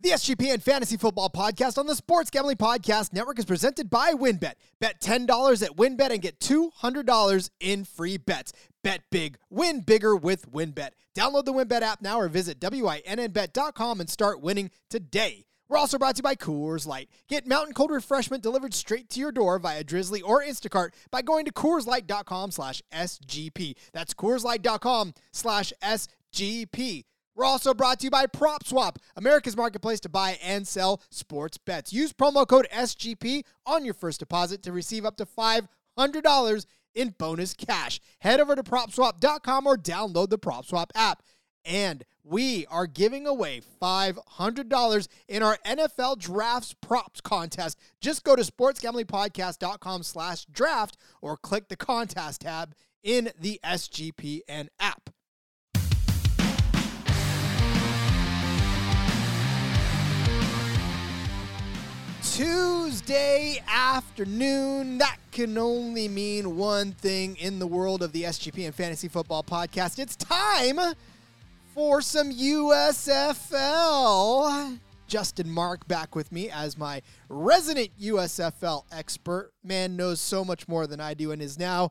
[0.00, 4.52] The SGPN Fantasy Football Podcast on the Sports Gambling Podcast Network is presented by WynnBet.
[4.78, 8.52] Bet $10 at WynnBet and get $200 in free bets.
[8.84, 10.90] Bet big, win bigger with WynnBet.
[11.16, 15.46] Download the WynnBet app now or visit WynnBet.com and start winning today.
[15.68, 17.08] We're also brought to you by Coors Light.
[17.28, 21.44] Get mountain cold refreshment delivered straight to your door via Drizly or Instacart by going
[21.44, 23.74] to CoorsLight.com slash SGP.
[23.92, 27.04] That's CoorsLight.com slash SGP.
[27.38, 31.92] We're also brought to you by PropSwap, America's marketplace to buy and sell sports bets.
[31.92, 37.54] Use promo code SGP on your first deposit to receive up to $500 in bonus
[37.54, 38.00] cash.
[38.18, 41.22] Head over to PropSwap.com or download the PropSwap app.
[41.64, 47.78] And we are giving away $500 in our NFL Drafts Props contest.
[48.00, 52.74] Just go to sportsgamblingpodcast.com slash draft or click the contest tab
[53.04, 55.10] in the SGPN app.
[62.22, 64.98] Tuesday afternoon.
[64.98, 69.98] That can only mean one thing in the world of the SGPN Fantasy Football Podcast.
[69.98, 70.78] It's time
[71.74, 73.58] for some USFL.
[75.06, 79.52] Justin Mark back with me as my resident USFL expert.
[79.62, 81.90] Man knows so much more than I do and is now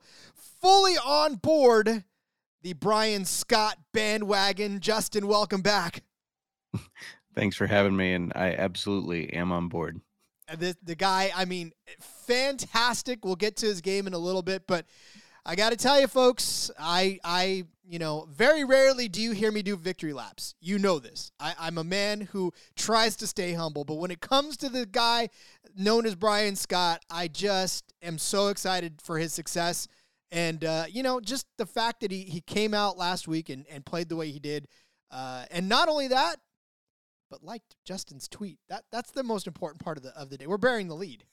[0.61, 2.03] fully on board
[2.61, 4.81] the Bryan Scott bandwagon.
[4.81, 6.03] Justin, welcome back.
[7.35, 10.01] Thanks for having me, and I absolutely am on board.
[10.55, 13.25] The, the guy, I mean, fantastic.
[13.25, 14.85] We'll get to his game in a little bit, but
[15.45, 19.51] I got to tell you, folks, I, I, you know, very rarely do you hear
[19.51, 20.55] me do victory laps.
[20.59, 21.31] You know this.
[21.39, 24.85] I, I'm a man who tries to stay humble, but when it comes to the
[24.85, 25.29] guy
[25.75, 29.87] known as Bryan Scott, I just am so excited for his success.
[30.31, 33.65] And, uh, you know, just the fact that he, he came out last week and,
[33.69, 34.67] and played the way he did.
[35.09, 36.37] Uh, and not only that,
[37.29, 38.59] but liked Justin's tweet.
[38.69, 40.47] That that's the most important part of the of the day.
[40.47, 41.23] We're bearing the lead.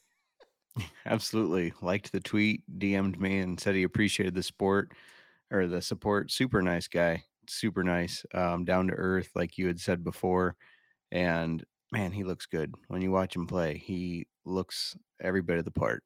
[1.07, 1.73] Absolutely.
[1.81, 4.93] Liked the tweet, DM'd me and said he appreciated the sport
[5.51, 6.31] or the support.
[6.31, 7.25] Super nice guy.
[7.49, 8.25] Super nice.
[8.35, 10.57] Um, down to earth, like you had said before.
[11.13, 12.75] And man, he looks good.
[12.89, 16.03] When you watch him play, he looks every bit of the part.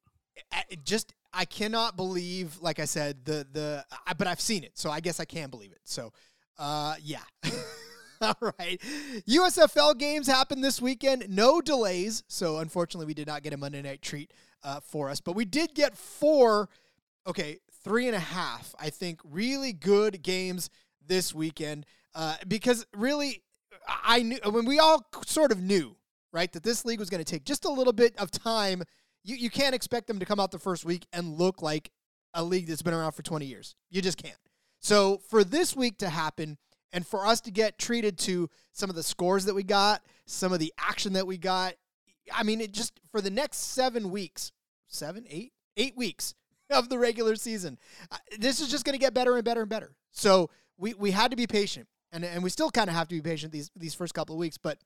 [0.69, 4.77] It just I cannot believe, like I said, the the I, but I've seen it,
[4.77, 5.81] so I guess I can believe it.
[5.83, 6.13] So
[6.57, 7.23] uh yeah.
[8.21, 8.81] All right.
[9.27, 11.29] USFL games happened this weekend.
[11.29, 12.23] No delays.
[12.27, 15.45] So, unfortunately, we did not get a Monday night treat uh, for us, but we
[15.45, 16.69] did get four,
[17.25, 20.69] okay, three and a half, I think, really good games
[21.05, 21.85] this weekend.
[22.13, 23.43] Uh, because really,
[23.87, 25.95] I knew, when we all sort of knew,
[26.33, 28.83] right, that this league was going to take just a little bit of time.
[29.23, 31.89] You, you can't expect them to come out the first week and look like
[32.33, 33.75] a league that's been around for 20 years.
[33.89, 34.35] You just can't.
[34.81, 36.57] So, for this week to happen,
[36.91, 40.53] and for us to get treated to some of the scores that we got, some
[40.53, 41.75] of the action that we got,
[42.33, 44.51] I mean, it just for the next seven weeks,
[44.87, 46.35] seven, eight, eight weeks
[46.69, 47.77] of the regular season,
[48.37, 49.93] this is just going to get better and better and better.
[50.11, 53.15] So we, we had to be patient, and, and we still kind of have to
[53.15, 54.57] be patient these these first couple of weeks.
[54.57, 54.79] But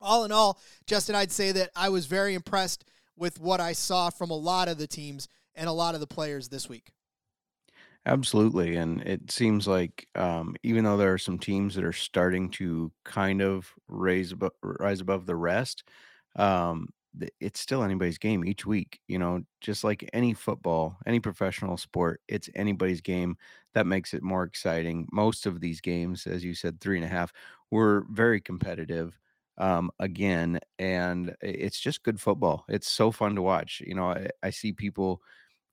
[0.00, 2.84] all in all, Justin, I'd say that I was very impressed
[3.16, 6.06] with what I saw from a lot of the teams and a lot of the
[6.06, 6.92] players this week.
[8.06, 8.76] Absolutely.
[8.76, 12.92] And it seems like um, even though there are some teams that are starting to
[13.04, 15.84] kind of raise above, rise above the rest,
[16.36, 16.88] um,
[17.40, 19.00] it's still anybody's game each week.
[19.08, 23.36] You know, just like any football, any professional sport, it's anybody's game.
[23.72, 25.08] That makes it more exciting.
[25.10, 27.32] Most of these games, as you said, three and a half,
[27.70, 29.18] were very competitive
[29.56, 30.60] um, again.
[30.78, 32.64] And it's just good football.
[32.68, 33.80] It's so fun to watch.
[33.86, 35.22] You know, I, I see people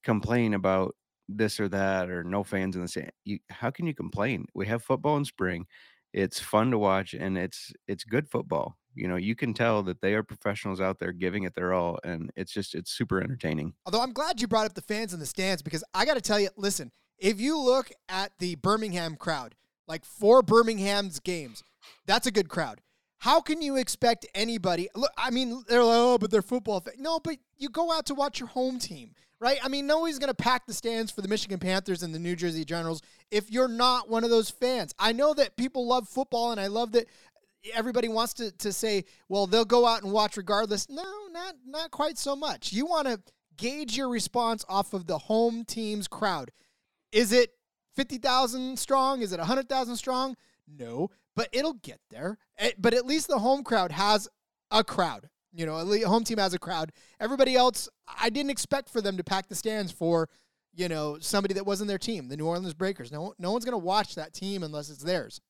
[0.04, 0.96] complain about
[1.28, 3.12] this or that or no fans in the sand.
[3.26, 4.46] You, how can you complain?
[4.54, 5.66] We have football in spring.
[6.14, 8.78] It's fun to watch and it's it's good football.
[8.94, 12.00] You know, you can tell that they are professionals out there giving it their all
[12.04, 13.74] and it's just it's super entertaining.
[13.86, 16.22] Although I'm glad you brought up the fans in the stands because I got to
[16.22, 19.56] tell you, listen, if you look at the Birmingham crowd,
[19.88, 21.64] like for Birmingham's games,
[22.06, 22.82] that's a good crowd.
[23.20, 24.90] How can you expect anybody?
[24.96, 26.84] Look, I mean, they're like, oh, but they're football.
[26.98, 29.58] No, but you go out to watch your home team right?
[29.62, 32.36] I mean, nobody's going to pack the stands for the Michigan Panthers and the New
[32.36, 33.02] Jersey Generals
[33.32, 34.94] if you're not one of those fans.
[35.00, 37.08] I know that people love football, and I love that
[37.74, 40.90] everybody wants to to say, well, they'll go out and watch regardless.
[40.90, 42.72] No, not not quite so much.
[42.72, 43.20] You want to
[43.58, 46.52] gauge your response off of the home team's crowd.
[47.12, 47.52] Is it
[47.96, 49.22] 50,000 strong?
[49.22, 50.36] Is it 100,000 strong?
[50.68, 52.38] No, but it'll get there.
[52.58, 54.28] Eh, but at least the home crowd has
[54.72, 55.30] a crowd.
[55.54, 56.92] You know, a home team has a crowd.
[57.20, 57.90] Everybody else,
[58.20, 60.30] I didn't expect for them to pack the stands for,
[60.74, 63.12] you know, somebody that wasn't their team, the New Orleans Breakers.
[63.12, 65.42] No, no one's going to watch that team unless it's theirs.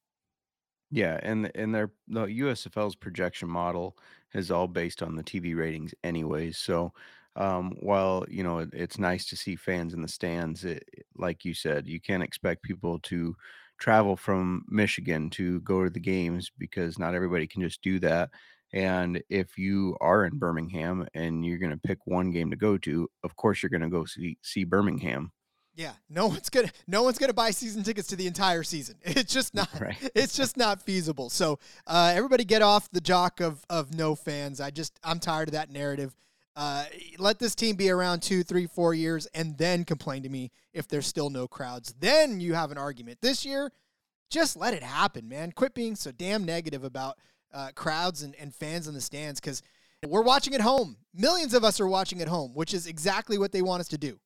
[0.92, 3.98] Yeah, and and their the USFL's projection model
[4.34, 6.58] is all based on the TV ratings anyways.
[6.58, 6.92] So
[7.38, 10.84] um, while you know it, it's nice to see fans in the stands, it,
[11.16, 13.36] like you said, you can't expect people to
[13.80, 18.30] travel from Michigan to go to the games because not everybody can just do that.
[18.74, 22.78] And if you are in Birmingham and you're going to pick one game to go
[22.80, 25.32] to, of course you're going to go see see Birmingham.
[25.74, 28.98] Yeah, no one's gonna no one's gonna buy season tickets to the entire season.
[29.04, 29.96] It's just not right.
[30.14, 31.30] it's just not feasible.
[31.30, 34.60] So uh, everybody get off the jock of of no fans.
[34.60, 36.14] I just I'm tired of that narrative.
[36.56, 36.84] Uh,
[37.18, 40.88] let this team be around two, three, four years, and then complain to me if
[40.88, 41.96] there's still no crowds.
[41.98, 43.20] Then you have an argument.
[43.22, 43.72] This year,
[44.30, 45.54] just let it happen, man.
[45.54, 47.18] Quit being so damn negative about
[47.54, 49.62] uh, crowds and, and fans in the stands because
[50.08, 50.98] we're watching at home.
[51.14, 53.98] Millions of us are watching at home, which is exactly what they want us to
[53.98, 54.20] do.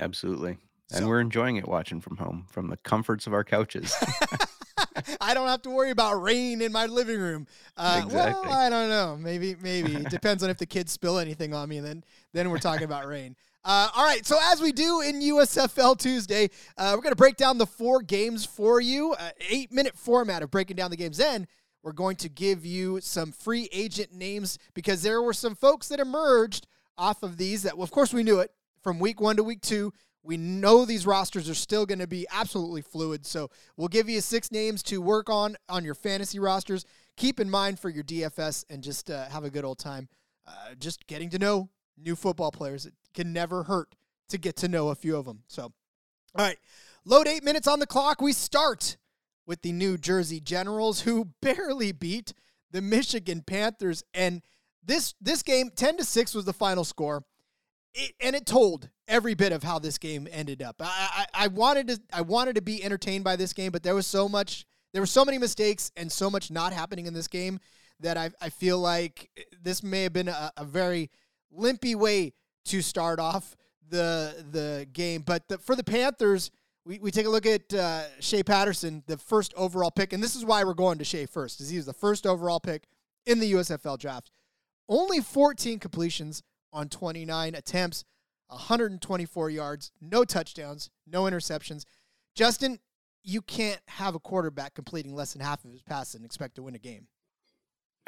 [0.00, 0.58] Absolutely.
[0.92, 3.94] And so, we're enjoying it watching from home, from the comforts of our couches.
[5.20, 7.46] I don't have to worry about rain in my living room.
[7.76, 8.48] Uh, exactly.
[8.48, 9.16] Well, I don't know.
[9.18, 12.50] Maybe, maybe it depends on if the kids spill anything on me, and then then
[12.50, 13.36] we're talking about rain.
[13.64, 17.36] Uh, all right, so as we do in USFL Tuesday, uh, we're going to break
[17.36, 21.16] down the four games for you, uh, eight minute format of breaking down the games.
[21.16, 21.48] Then
[21.86, 26.00] we're going to give you some free agent names because there were some folks that
[26.00, 26.66] emerged
[26.98, 28.50] off of these that, well, of course, we knew it
[28.82, 29.92] from week one to week two.
[30.24, 33.24] We know these rosters are still going to be absolutely fluid.
[33.24, 36.84] So we'll give you six names to work on on your fantasy rosters.
[37.16, 40.08] Keep in mind for your DFS and just uh, have a good old time.
[40.44, 42.86] Uh, just getting to know new football players.
[42.86, 43.94] It can never hurt
[44.30, 45.44] to get to know a few of them.
[45.46, 45.72] So, all
[46.34, 46.58] right,
[47.04, 48.20] load eight minutes on the clock.
[48.20, 48.96] We start
[49.46, 52.32] with the New Jersey Generals, who barely beat
[52.70, 54.02] the Michigan Panthers.
[54.12, 54.42] And
[54.84, 57.24] this this game, ten to six, was the final score
[57.96, 60.76] it, and it told every bit of how this game ended up.
[60.80, 63.94] I, I, I wanted to I wanted to be entertained by this game, but there
[63.94, 67.28] was so much there were so many mistakes and so much not happening in this
[67.28, 67.58] game
[68.00, 69.30] that I, I feel like
[69.62, 71.10] this may have been a, a very
[71.50, 72.34] limpy way
[72.66, 73.56] to start off
[73.88, 75.22] the the game.
[75.22, 76.50] But the, for the Panthers,
[76.86, 80.36] we, we take a look at uh, Shea Patterson, the first overall pick, and this
[80.36, 82.84] is why we're going to Shea first, is he was the first overall pick
[83.26, 84.30] in the USFL draft.
[84.88, 86.42] Only 14 completions,
[86.72, 88.04] on 29 attempts,
[88.48, 91.84] 124 yards, no touchdowns, no interceptions.
[92.34, 92.78] Justin,
[93.24, 96.62] you can't have a quarterback completing less than half of his passes and expect to
[96.62, 97.08] win a game.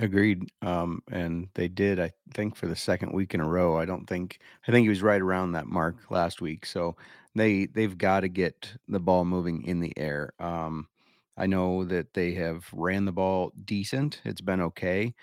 [0.01, 0.49] Agreed.
[0.63, 3.77] Um, and they did, I think, for the second week in a row.
[3.79, 6.67] I don't think I think he was right around that mark last week.
[6.67, 6.97] So
[7.35, 10.33] they they've got to get the ball moving in the air.
[10.39, 10.87] Um,
[11.37, 14.21] I know that they have ran the ball decent.
[14.25, 15.15] It's been okay,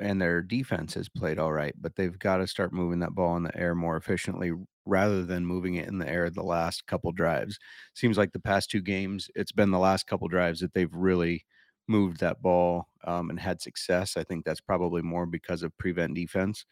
[0.00, 3.36] and their defense has played all right, but they've got to start moving that ball
[3.36, 4.52] in the air more efficiently
[4.86, 7.58] rather than moving it in the air the last couple drives.
[7.94, 11.44] Seems like the past two games, it's been the last couple drives that they've really
[11.90, 14.16] moved that ball um, and had success.
[14.16, 16.64] I think that's probably more because of prevent defense,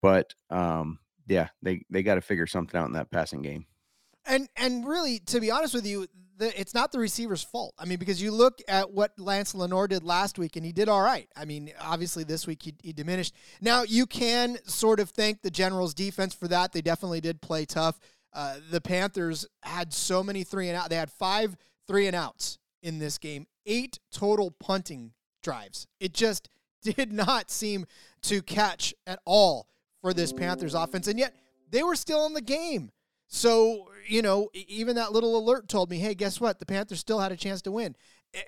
[0.00, 3.66] but um, yeah, they they got to figure something out in that passing game.
[4.24, 7.74] And and really, to be honest with you, the, it's not the receiver's fault.
[7.78, 10.88] I mean, because you look at what Lance Lenoir did last week, and he did
[10.88, 11.28] all right.
[11.36, 13.34] I mean, obviously this week he, he diminished.
[13.60, 16.72] Now you can sort of thank the Generals' defense for that.
[16.72, 17.98] They definitely did play tough.
[18.32, 20.88] Uh, the Panthers had so many three and out.
[20.88, 25.86] They had five three and outs in this game, eight total punting drives.
[26.00, 26.48] It just
[26.82, 27.86] did not seem
[28.22, 29.68] to catch at all
[30.00, 31.34] for this Panthers offense, and yet
[31.70, 32.90] they were still in the game.
[33.28, 36.58] So, you know, even that little alert told me, hey, guess what?
[36.58, 37.96] The Panthers still had a chance to win.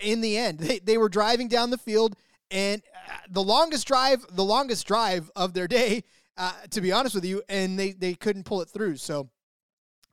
[0.01, 2.17] In the end, they, they were driving down the field,
[2.51, 6.05] and uh, the longest drive, the longest drive of their day,
[6.37, 8.97] uh, to be honest with you, and they, they couldn't pull it through.
[8.97, 9.31] So,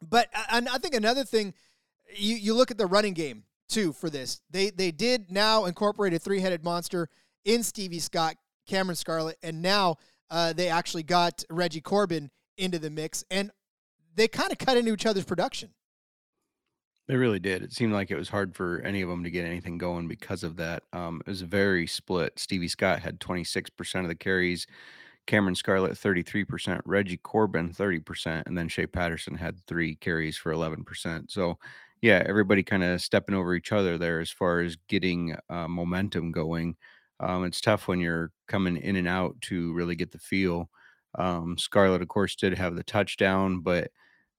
[0.01, 1.53] but uh, and I think another thing,
[2.15, 4.41] you, you look at the running game too for this.
[4.49, 7.09] They they did now incorporate a three headed monster
[7.45, 8.35] in Stevie Scott,
[8.67, 9.97] Cameron Scarlett, and now
[10.29, 13.23] uh, they actually got Reggie Corbin into the mix.
[13.29, 13.51] And
[14.15, 15.69] they kind of cut into each other's production.
[17.07, 17.61] They really did.
[17.61, 20.43] It seemed like it was hard for any of them to get anything going because
[20.43, 20.83] of that.
[20.93, 22.39] Um, it was very split.
[22.39, 24.65] Stevie Scott had 26% of the carries,
[25.27, 31.29] Cameron Scarlett 33%, Reggie Corbin 30%, and then Shea Patterson had three carries for 11%.
[31.29, 31.57] So,
[32.01, 36.31] yeah, everybody kind of stepping over each other there as far as getting uh, momentum
[36.31, 36.75] going.
[37.19, 40.69] Um, it's tough when you're coming in and out to really get the feel.
[41.17, 43.91] Um, Scarlett, of course, did have the touchdown, but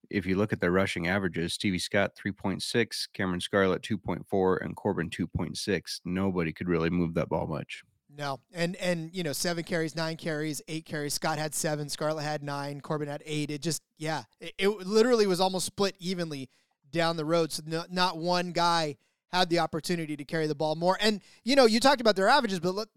[0.09, 5.09] if you look at their rushing averages, Stevie Scott 3.6, Cameron Scarlett 2.4, and Corbin
[5.09, 6.01] 2.6.
[6.03, 7.83] Nobody could really move that ball much.
[8.15, 11.15] No, and and you know seven carries, nine carries, eight carries.
[11.15, 13.49] Scott had seven, Scarlett had nine, Corbin had eight.
[13.49, 16.47] It just yeah, it, it literally was almost split evenly
[16.93, 17.51] down the road.
[17.51, 18.95] So no, not one guy
[19.33, 20.97] had the opportunity to carry the ball more.
[21.01, 22.87] And you know, you talked about their averages, but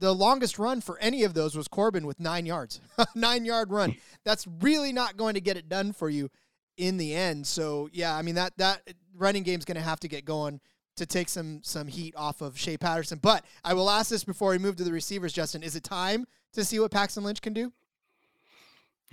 [0.00, 2.80] the longest run for any of those was Corbin with nine yards,
[3.14, 3.94] nine yard run.
[4.24, 6.30] That's really not going to get it done for you
[6.76, 7.46] in the end.
[7.46, 8.82] So yeah, I mean that that
[9.14, 10.60] running game's going to have to get going
[10.96, 13.18] to take some some heat off of Shea Patterson.
[13.22, 15.62] But I will ask this before we move to the receivers, Justin.
[15.62, 17.72] Is it time to see what Paxton Lynch can do?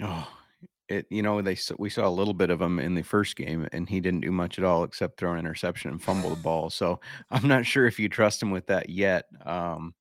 [0.01, 0.27] Oh,
[0.89, 3.67] it you know they we saw a little bit of him in the first game,
[3.71, 6.69] and he didn't do much at all except throw an interception and fumble the ball.
[6.69, 6.99] So
[7.31, 9.25] I'm not sure if you trust him with that yet.
[9.45, 9.93] Um,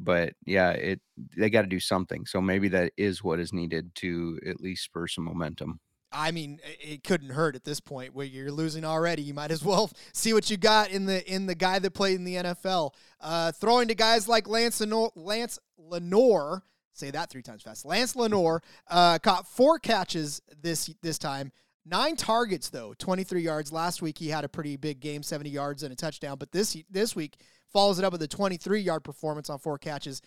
[0.00, 1.00] but yeah, it
[1.36, 2.26] they got to do something.
[2.26, 5.80] So maybe that is what is needed to at least spur some momentum.
[6.10, 9.22] I mean, it couldn't hurt at this point where you're losing already.
[9.22, 12.16] You might as well see what you got in the in the guy that played
[12.16, 12.92] in the NFL.
[13.20, 14.80] Uh, throwing to guys like Lance
[15.16, 16.64] Lance Lenoir,
[16.98, 17.84] say that three times fast.
[17.84, 21.52] Lance Lenoir uh, caught four catches this this time,
[21.84, 23.72] nine targets though, 23 yards.
[23.72, 26.36] Last week he had a pretty big game, 70 yards and a touchdown.
[26.38, 27.36] But this this week
[27.72, 30.22] follows it up with a 23 yard performance on four catches.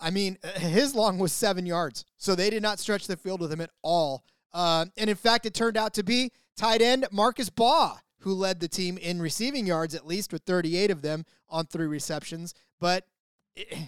[0.00, 3.52] I mean, his long was seven yards, so they did not stretch the field with
[3.52, 4.24] him at all.
[4.52, 8.60] Uh, and in fact, it turned out to be tight end Marcus Baugh, who led
[8.60, 12.54] the team in receiving yards, at least with 38 of them on three receptions.
[12.80, 13.04] But
[13.56, 13.78] it,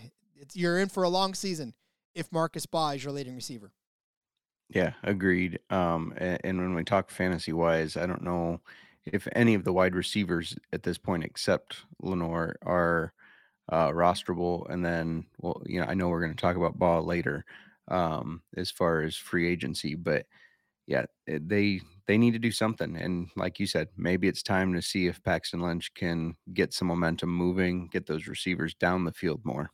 [0.54, 1.74] you're in for a long season
[2.14, 3.72] if Marcus Baugh is your leading receiver.
[4.68, 5.58] Yeah, agreed.
[5.70, 8.60] Um, and, and when we talk fantasy wise, I don't know
[9.04, 13.12] if any of the wide receivers at this point, except Lenoir, are
[13.70, 14.68] uh, rosterable.
[14.70, 17.44] And then, well, you know, I know we're going to talk about Baugh later
[17.88, 20.26] um, as far as free agency, but
[20.86, 22.96] yeah, eh, they they need to do something.
[22.96, 26.88] And like you said, maybe it's time to see if Paxton Lynch can get some
[26.88, 29.70] momentum moving, get those receivers down the field more.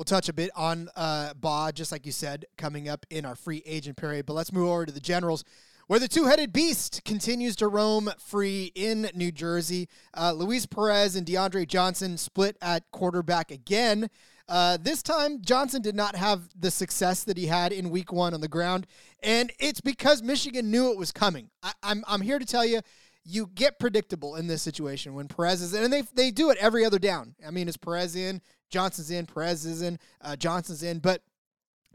[0.00, 3.62] We'll touch a bit on uh, just like you said, coming up in our free
[3.66, 4.24] agent period.
[4.24, 5.44] But let's move over to the Generals,
[5.88, 9.90] where the two-headed beast continues to roam free in New Jersey.
[10.16, 14.08] Uh, Luis Perez and DeAndre Johnson split at quarterback again.
[14.48, 18.32] Uh, this time, Johnson did not have the success that he had in week one
[18.32, 18.86] on the ground,
[19.22, 21.50] and it's because Michigan knew it was coming.
[21.62, 22.80] I, I'm, I'm here to tell you,
[23.22, 26.56] you get predictable in this situation when Perez is in, and they, they do it
[26.56, 27.34] every other down.
[27.46, 28.40] I mean, is Perez in,
[28.70, 31.22] Johnson's in, Perez is in, uh, Johnson's in, but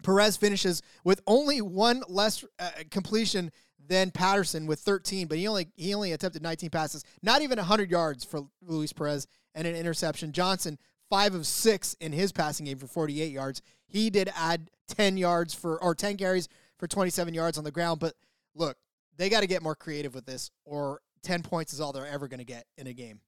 [0.03, 3.51] Perez finishes with only one less uh, completion
[3.88, 7.89] than Patterson with 13, but he only he only attempted 19 passes, not even 100
[7.89, 10.32] yards for Luis Perez and an interception.
[10.32, 10.77] Johnson
[11.10, 13.62] five of six in his passing game for 48 yards.
[13.88, 18.00] He did add 10 yards for, or 10 carries for 27 yards on the ground.
[18.00, 18.15] But
[18.53, 18.77] look,
[19.17, 22.27] they got to get more creative with this, or 10 points is all they're ever
[22.27, 23.20] going to get in a game.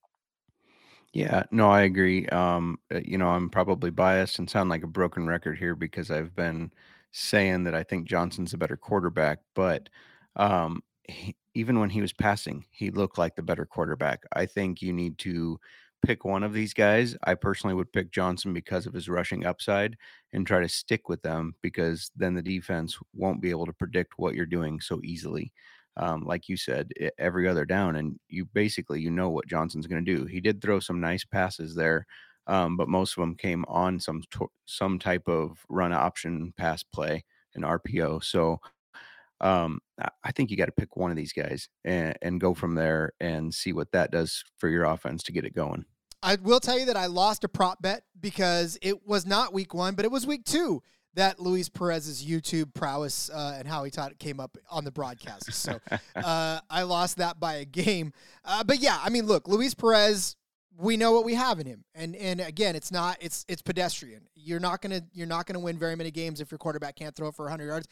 [1.14, 2.28] Yeah, no, I agree.
[2.28, 6.12] Um, uh, you know, I'm probably biased and sound like a broken record here because
[6.12, 6.72] I've been
[7.12, 9.90] saying that I think Johnson's a better quarterback, but
[10.36, 14.24] um, he, even when he was passing, he looked like the better quarterback.
[14.34, 15.60] I think you need to
[16.06, 17.16] pick one of these guys.
[17.24, 19.98] I personally would pick Johnson because of his rushing upside
[20.34, 24.14] and try to stick with them because then the defense won't be able to predict
[24.18, 25.52] what you're doing so easily.
[25.98, 30.04] Um, like you said, every other down, and you basically you know what Johnson's going
[30.04, 30.26] to do.
[30.26, 32.06] He did throw some nice passes there,
[32.46, 34.22] um, but most of them came on some
[34.66, 37.24] some type of run option pass play,
[37.56, 38.24] an RPO.
[38.24, 38.60] So
[39.42, 39.80] um,
[40.24, 43.14] I think you got to pick one of these guys and, and go from there
[43.20, 45.86] and see what that does for your offense to get it going.
[46.24, 49.74] I will tell you that I lost a prop bet because it was not week
[49.74, 50.82] one, but it was week two
[51.18, 54.92] that Luis Perez's YouTube prowess uh, and how he taught it came up on the
[54.92, 55.52] broadcast.
[55.52, 55.80] So
[56.16, 58.14] uh, I lost that by a game.
[58.46, 60.36] Uh, but yeah, I mean, look, Luis Perez
[60.80, 61.84] we know what we have in him.
[61.96, 64.22] And and again, it's not it's it's pedestrian.
[64.36, 67.30] You're not gonna you're not gonna win very many games if your quarterback can't throw
[67.30, 67.88] it for 100 yards.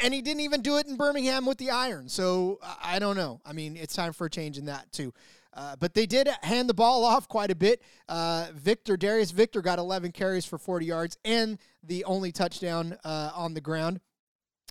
[0.00, 2.08] And he didn't even do it in Birmingham with the iron.
[2.08, 3.40] So I don't know.
[3.44, 5.12] I mean, it's time for a change in that too.
[5.54, 7.82] Uh, but they did hand the ball off quite a bit.
[8.08, 13.32] Uh, Victor Darius Victor got 11 carries for 40 yards and the only touchdown uh,
[13.34, 14.00] on the ground.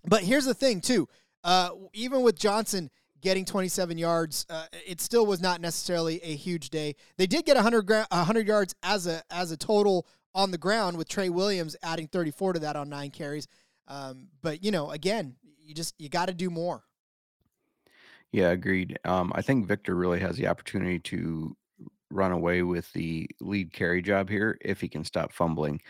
[0.05, 1.07] But here's the thing too.
[1.43, 2.89] Uh, even with Johnson
[3.21, 4.45] getting 27 yards.
[4.49, 6.95] Uh, it still was not necessarily a huge day.
[7.17, 10.97] They did get 100, gra- 100 yards as a as a total on the ground
[10.97, 13.47] with Trey Williams adding 34 to that on nine carries.
[13.87, 16.83] Um, but you know, again, you just you got to do more.
[18.31, 18.97] Yeah, agreed.
[19.05, 21.55] Um, I think Victor really has the opportunity to
[22.11, 25.81] run away with the lead carry job here if he can stop fumbling.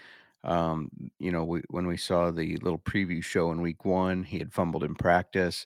[0.43, 4.39] Um, you know, we, when we saw the little preview show in week one, he
[4.39, 5.65] had fumbled in practice.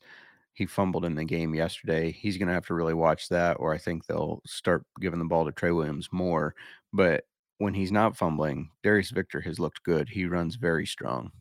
[0.53, 2.11] He fumbled in the game yesterday.
[2.11, 5.25] He's going to have to really watch that, or I think they'll start giving the
[5.25, 6.55] ball to Trey Williams more.
[6.93, 7.25] But
[7.59, 10.09] when he's not fumbling, Darius Victor has looked good.
[10.09, 11.31] He runs very strong.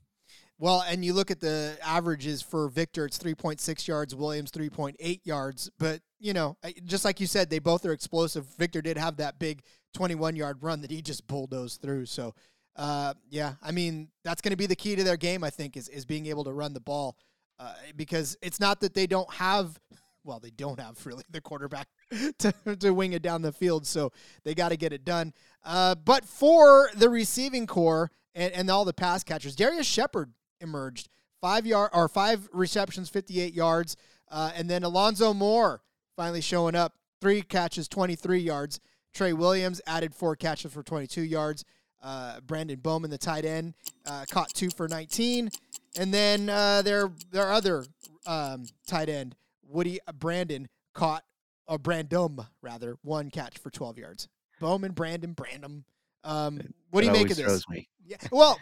[0.59, 5.71] Well, and you look at the averages for Victor, it's 3.6 yards, Williams 3.8 yards.
[5.79, 8.47] But, you know, just like you said, they both are explosive.
[8.57, 9.63] Victor did have that big
[9.95, 12.07] 21 yard run that he just bulldozed through.
[12.07, 12.35] So,
[12.77, 15.77] uh, yeah, I mean, that's going to be the key to their game, I think,
[15.77, 17.17] is, is being able to run the ball.
[17.59, 19.79] Uh, because it's not that they don't have,
[20.25, 21.89] well, they don't have really the quarterback
[22.39, 23.87] to, to wing it down the field.
[23.87, 24.13] So
[24.45, 25.33] they got to get it done.
[25.65, 30.33] Uh, but for the receiving core and, and all the pass catchers, Darius Shepherd
[30.65, 31.09] emerged.
[31.41, 33.97] Five yard or five receptions, 58 yards.
[34.31, 35.83] Uh, and then Alonzo Moore
[36.17, 36.95] finally showing up.
[37.21, 38.81] Three catches, 23 yards.
[39.15, 41.65] Trey Williams added four catches for 22 yards.
[42.03, 45.49] Uh, Brandon Bowman, the tight end, uh, caught two for 19.
[45.97, 47.87] And then uh, their their other
[48.27, 51.25] um, tight end, Woody Brandon, caught
[51.67, 54.29] or Brandom rather, one catch for 12 yards.
[54.61, 55.85] Bowman, Brandon, Brandon.
[56.25, 57.69] Um, what do you make of this?
[57.69, 57.89] Me.
[58.05, 58.17] Yeah.
[58.31, 58.59] Well,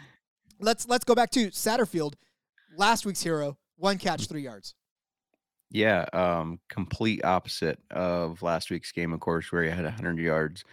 [0.63, 2.13] let's let's go back to Satterfield,
[2.77, 4.75] last week's hero, one catch, three yards.
[5.69, 10.63] Yeah, um, complete opposite of last week's game, of course, where he had 100 yards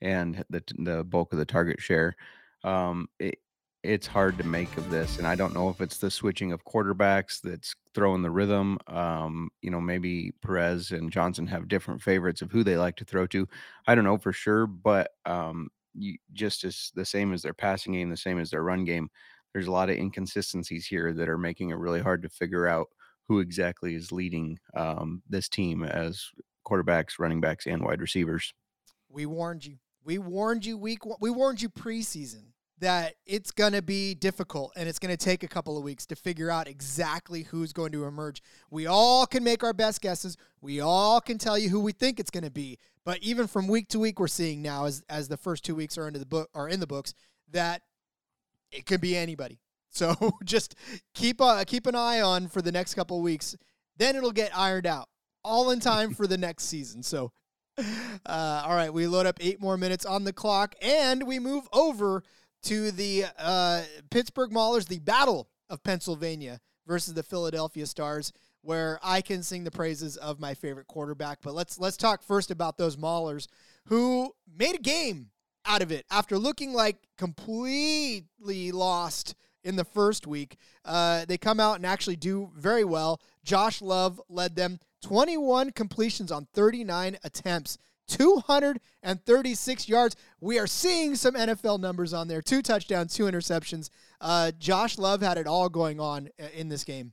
[0.00, 2.16] and the the bulk of the target share.
[2.64, 3.38] Um, it,
[3.84, 6.64] it's hard to make of this, and I don't know if it's the switching of
[6.64, 8.78] quarterbacks that's throwing the rhythm.
[8.88, 13.04] Um, you know, maybe Perez and Johnson have different favorites of who they like to
[13.04, 13.46] throw to.
[13.86, 17.92] I don't know for sure, but um, you, just as the same as their passing
[17.92, 19.08] game, the same as their run game,
[19.52, 22.88] there's a lot of inconsistencies here that are making it really hard to figure out
[23.28, 26.24] who exactly is leading um, this team as
[26.66, 28.52] quarterbacks, running backs, and wide receivers.
[29.08, 29.78] We warned you.
[30.04, 31.00] We warned you week.
[31.20, 35.42] We warned you preseason that it's going to be difficult and it's going to take
[35.42, 38.42] a couple of weeks to figure out exactly who's going to emerge.
[38.70, 40.36] We all can make our best guesses.
[40.60, 42.78] We all can tell you who we think it's going to be.
[43.04, 45.98] But even from week to week, we're seeing now as as the first two weeks
[45.98, 47.14] are into the book are in the books
[47.50, 47.82] that
[48.72, 49.60] it could be anybody.
[49.90, 50.74] So just
[51.14, 53.56] keep uh, keep an eye on for the next couple weeks.
[53.96, 55.08] Then it'll get ironed out,
[55.42, 57.02] all in time for the next season.
[57.02, 57.32] So,
[57.78, 61.68] uh, all right, we load up eight more minutes on the clock, and we move
[61.72, 62.22] over
[62.64, 69.20] to the uh, Pittsburgh Maulers, the Battle of Pennsylvania versus the Philadelphia Stars, where I
[69.20, 71.38] can sing the praises of my favorite quarterback.
[71.42, 73.48] But let's let's talk first about those Maulers
[73.86, 75.30] who made a game
[75.68, 80.56] out of it after looking like completely lost in the first week.
[80.84, 83.20] Uh, they come out and actually do very well.
[83.44, 87.78] Josh Love led them 21 completions on 39 attempts.
[88.08, 90.16] 236 yards.
[90.40, 92.40] We are seeing some NFL numbers on there.
[92.40, 93.90] Two touchdowns, two interceptions.
[94.18, 97.12] Uh, Josh Love had it all going on uh, in this game.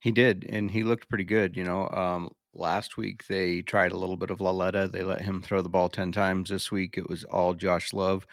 [0.00, 1.56] He did, and he looked pretty good.
[1.56, 4.88] You know, um, Last week they tried a little bit of Lauletta.
[4.88, 6.50] They let him throw the ball 10 times.
[6.50, 8.26] This week it was all Josh Love,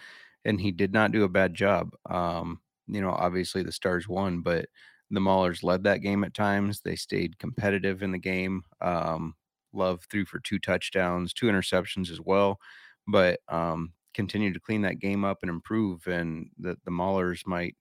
[0.45, 1.91] and he did not do a bad job.
[2.09, 4.67] Um, you know, obviously the Stars won, but
[5.09, 6.81] the Maulers led that game at times.
[6.81, 8.63] They stayed competitive in the game.
[8.79, 9.35] Um,
[9.73, 12.59] Love threw for two touchdowns, two interceptions as well,
[13.07, 16.05] but um, continued to clean that game up and improve.
[16.07, 17.75] And the, the Maulers might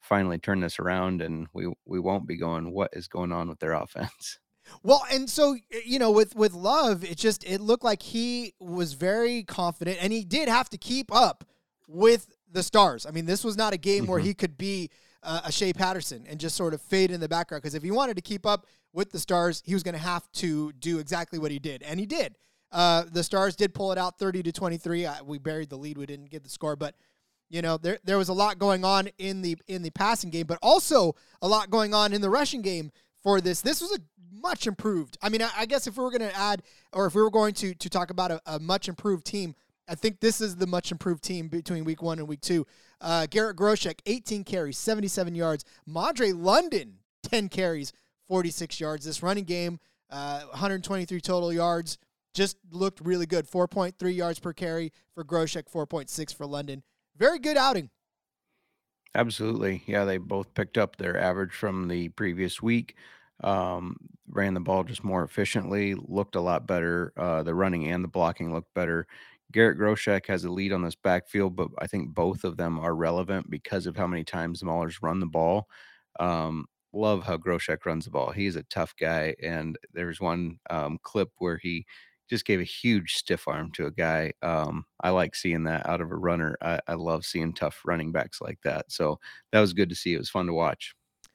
[0.00, 3.58] finally turn this around, and we we won't be going, what is going on with
[3.58, 4.38] their offense?
[4.82, 8.94] Well, and so you know, with with Love, it just it looked like he was
[8.94, 11.44] very confident, and he did have to keep up
[11.88, 13.06] with the stars.
[13.06, 14.12] I mean, this was not a game mm-hmm.
[14.12, 14.90] where he could be
[15.22, 17.62] uh, a Shea Patterson and just sort of fade in the background.
[17.62, 20.30] Because if he wanted to keep up with the stars, he was going to have
[20.32, 22.36] to do exactly what he did, and he did.
[22.72, 25.06] Uh, the stars did pull it out, thirty to twenty three.
[25.24, 26.94] We buried the lead; we didn't get the score, but
[27.48, 30.46] you know there there was a lot going on in the in the passing game,
[30.46, 32.90] but also a lot going on in the rushing game
[33.22, 33.60] for this.
[33.60, 33.98] This was a
[34.42, 35.18] much improved.
[35.22, 37.30] I mean, I, I guess if we were going to add, or if we were
[37.30, 39.54] going to to talk about a, a, much improved team,
[39.88, 42.66] I think this is the much improved team between week one and week two.
[43.00, 45.64] Uh, Garrett Groshek, 18 carries, 77 yards.
[45.86, 47.92] Madre London, 10 carries,
[48.28, 49.04] 46 yards.
[49.04, 49.78] This running game,
[50.10, 51.98] uh, 123 total yards,
[52.32, 53.46] just looked really good.
[53.46, 56.82] 4.3 yards per carry for Groshek, 4.6 for London.
[57.16, 57.90] Very good outing.
[59.14, 59.84] Absolutely.
[59.86, 62.96] Yeah, they both picked up their average from the previous week
[63.44, 63.96] um,
[64.28, 67.12] ran the ball just more efficiently, looked a lot better.
[67.16, 69.06] Uh, the running and the blocking looked better.
[69.52, 72.94] Garrett Groshek has a lead on this backfield, but I think both of them are
[72.94, 75.68] relevant because of how many times the Maulers run the ball.
[76.18, 78.30] Um, love how Groshek runs the ball.
[78.32, 81.86] He's a tough guy, and there's one um, clip where he
[82.30, 84.32] just gave a huge stiff arm to a guy.
[84.42, 86.56] Um, I like seeing that out of a runner.
[86.62, 88.90] I, I love seeing tough running backs like that.
[88.90, 89.18] So
[89.52, 90.14] that was good to see.
[90.14, 90.94] It was fun to watch.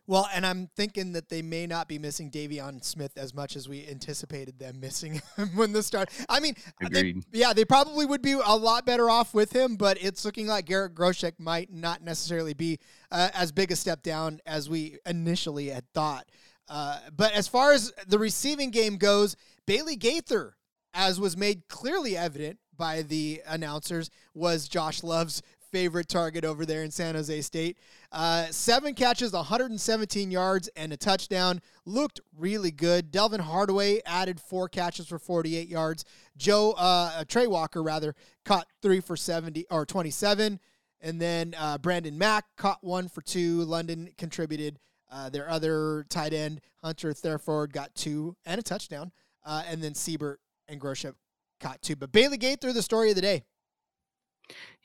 [0.09, 3.69] Well, and I'm thinking that they may not be missing De'Veon Smith as much as
[3.69, 5.21] we anticipated them missing
[5.53, 6.09] when the start.
[6.27, 6.55] I mean,
[6.89, 10.47] they, yeah, they probably would be a lot better off with him, but it's looking
[10.47, 12.79] like Garrett Groshek might not necessarily be
[13.11, 16.27] uh, as big a step down as we initially had thought.
[16.67, 19.35] Uh, but as far as the receiving game goes,
[19.67, 20.55] Bailey Gaither,
[20.91, 26.83] as was made clearly evident by the announcers, was Josh Love's favorite target over there
[26.83, 27.77] in San Jose State.
[28.11, 31.61] Uh, seven catches, 117 yards, and a touchdown.
[31.85, 33.11] Looked really good.
[33.11, 36.05] Delvin Hardaway added four catches for 48 yards.
[36.37, 40.59] Joe uh, Trey Walker rather caught three for 70 or 27,
[41.01, 43.63] and then uh, Brandon Mack caught one for two.
[43.63, 44.79] London contributed.
[45.11, 49.11] Uh, their other tight end Hunter Threlford got two and a touchdown,
[49.43, 50.35] uh, and then Seibert
[50.67, 51.15] and Groshek
[51.59, 51.95] caught two.
[51.95, 53.43] But Bailey Gaither, the story of the day.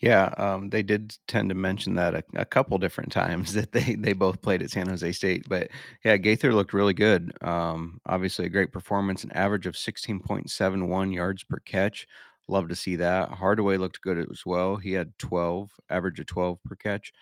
[0.01, 3.95] Yeah, um, they did tend to mention that a, a couple different times that they
[3.95, 5.49] they both played at San Jose State.
[5.49, 5.71] But
[6.05, 7.33] yeah, Gaither looked really good.
[7.43, 12.07] Um, obviously, a great performance, an average of 16.71 yards per catch.
[12.49, 13.31] Love to see that.
[13.31, 14.77] Hardaway looked good as well.
[14.77, 17.13] He had 12, average of 12 per catch.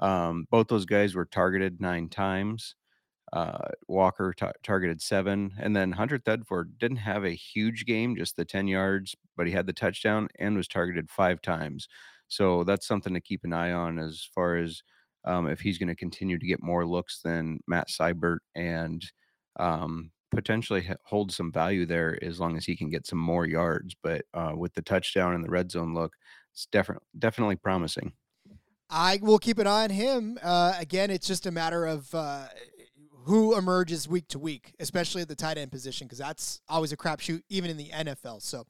[0.00, 2.74] Um, both those guys were targeted nine times.
[3.34, 8.36] Uh, Walker t- targeted seven, and then Hunter Threlford didn't have a huge game, just
[8.36, 11.88] the 10 yards, but he had the touchdown and was targeted five times.
[12.28, 14.84] So that's something to keep an eye on as far as
[15.24, 19.04] um, if he's going to continue to get more looks than Matt Seibert and
[19.58, 23.96] um, potentially hold some value there as long as he can get some more yards.
[24.00, 26.12] But uh, with the touchdown and the red zone look,
[26.52, 28.12] it's definitely definitely promising.
[28.90, 30.38] I will keep an eye on him.
[30.42, 32.46] Uh, again, it's just a matter of uh,
[33.24, 36.96] who emerges week to week, especially at the tight end position, because that's always a
[36.96, 38.42] crapshoot, even in the NFL.
[38.42, 38.66] So,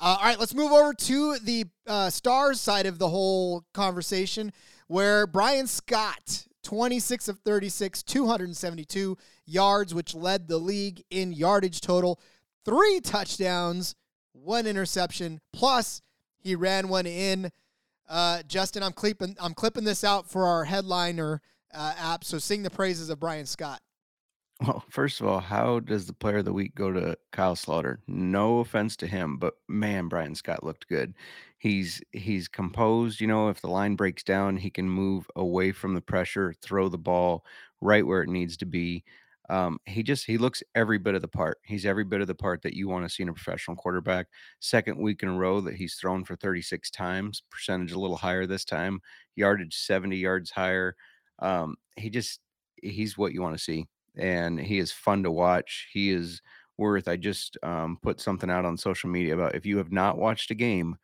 [0.00, 4.52] uh, all right, let's move over to the uh, stars side of the whole conversation,
[4.88, 12.20] where Bryan Scott, 26 of 36, 272 yards, which led the league in yardage total,
[12.64, 13.94] three touchdowns,
[14.32, 16.02] one interception, plus
[16.38, 17.50] he ran one in.
[18.08, 21.40] Uh, Justin, I'm clipping I'm clipping this out for our headliner
[21.74, 22.24] uh, app.
[22.24, 23.80] So sing the praises of Bryan Scott.
[24.60, 27.98] Well, first of all, how does the player of the week go to Kyle Sloter?
[28.06, 31.14] No offense to him, but man, Bryan Scott looked good.
[31.58, 35.94] He's he's composed, you know, if the line breaks down, he can move away from
[35.94, 37.44] the pressure, throw the ball
[37.80, 39.04] right where it needs to be.
[39.50, 41.58] Um, he just he looks every bit of the part.
[41.64, 44.28] He's every bit of the part that you want to see in a professional quarterback.
[44.60, 48.46] Second week in a row that he's thrown for 36 times, percentage a little higher
[48.46, 49.00] this time,
[49.36, 50.96] yardage 70 yards higher.
[51.38, 52.40] Um, he just
[52.82, 55.88] he's what you want to see and he is fun to watch.
[55.92, 56.40] He is
[56.76, 57.08] worth.
[57.08, 60.50] I just um, put something out on social media about if you have not watched
[60.50, 60.96] a game,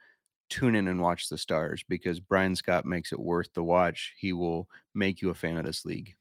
[0.48, 4.14] tune in and watch the stars because Bryan Scott makes it worth the watch.
[4.18, 6.14] He will make you a fan of this league.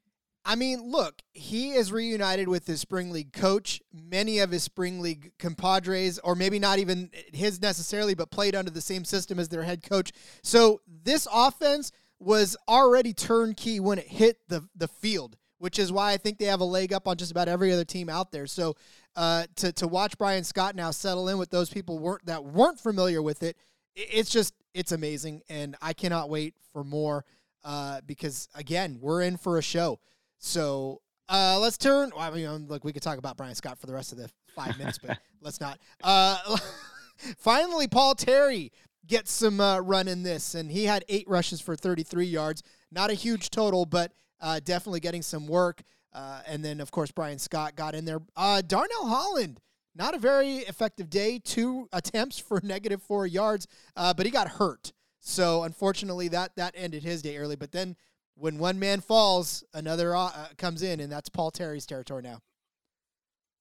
[0.46, 3.82] I mean, look, he is reunited with his spring league coach.
[3.94, 8.72] Many of his spring league compadres, or maybe not even his necessarily, but played under
[8.72, 10.12] the same system as their head coach.
[10.42, 16.14] So this offense was already turnkey when it hit the the field which is why
[16.14, 18.48] I think they have a leg up on just about every other team out there.
[18.48, 18.76] So
[19.16, 22.80] uh, to to watch Bryan Scott now settle in with those people weren't that weren't
[22.80, 23.58] familiar with it,
[23.96, 27.26] it's just it's amazing, and I cannot wait for more
[27.64, 30.00] uh, because again we're in for a show.
[30.38, 32.12] So uh, let's turn.
[32.16, 34.30] Well, I mean, look, we could talk about Bryan Scott for the rest of the
[34.56, 35.80] five minutes, but let's not.
[36.04, 36.58] Uh,
[37.38, 38.72] finally, Paul Terry
[39.10, 42.64] gets some uh, run in this, and he had eight rushes for 33 yards.
[42.92, 45.82] Not a huge total, but uh, definitely getting some work.
[46.14, 48.22] Uh, and then, of course, Bryan Scott got in there.
[48.38, 49.60] Uh, Darnell Holland,
[49.96, 51.40] not a very effective day.
[51.44, 54.94] Two attempts for negative four yards, uh, but he got hurt.
[55.20, 57.56] So unfortunately, that that ended his day early.
[57.56, 57.96] But then,
[58.36, 62.40] when one man falls, another uh, comes in, and that's Paul Terry's territory now.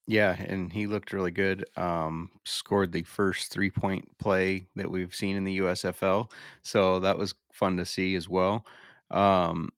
[0.09, 1.66] Yeah, and he looked really good.
[1.77, 6.31] Um, scored the first three point play that we've seen in the USFL,
[6.62, 8.64] so that was fun to see as well.
[9.11, 9.68] Um,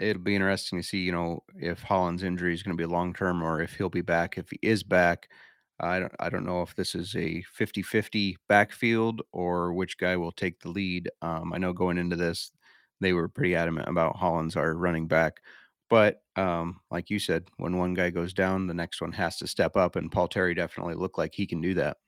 [0.00, 3.14] it'll be interesting to see, you know, if Holland's injury is going to be long
[3.14, 4.36] term or if he'll be back.
[4.38, 5.28] If he is back,
[5.80, 10.32] I don't I don't know if this is a 50-50 backfield or which guy will
[10.32, 11.10] take the lead.
[11.22, 12.50] Um, I know going into this,
[13.00, 15.40] they were pretty adamant about Holland's our running back.
[15.88, 19.46] But um, like you said, when one guy goes down, the next one has to
[19.46, 21.98] step up, and Paul Terry definitely looked like he can do that.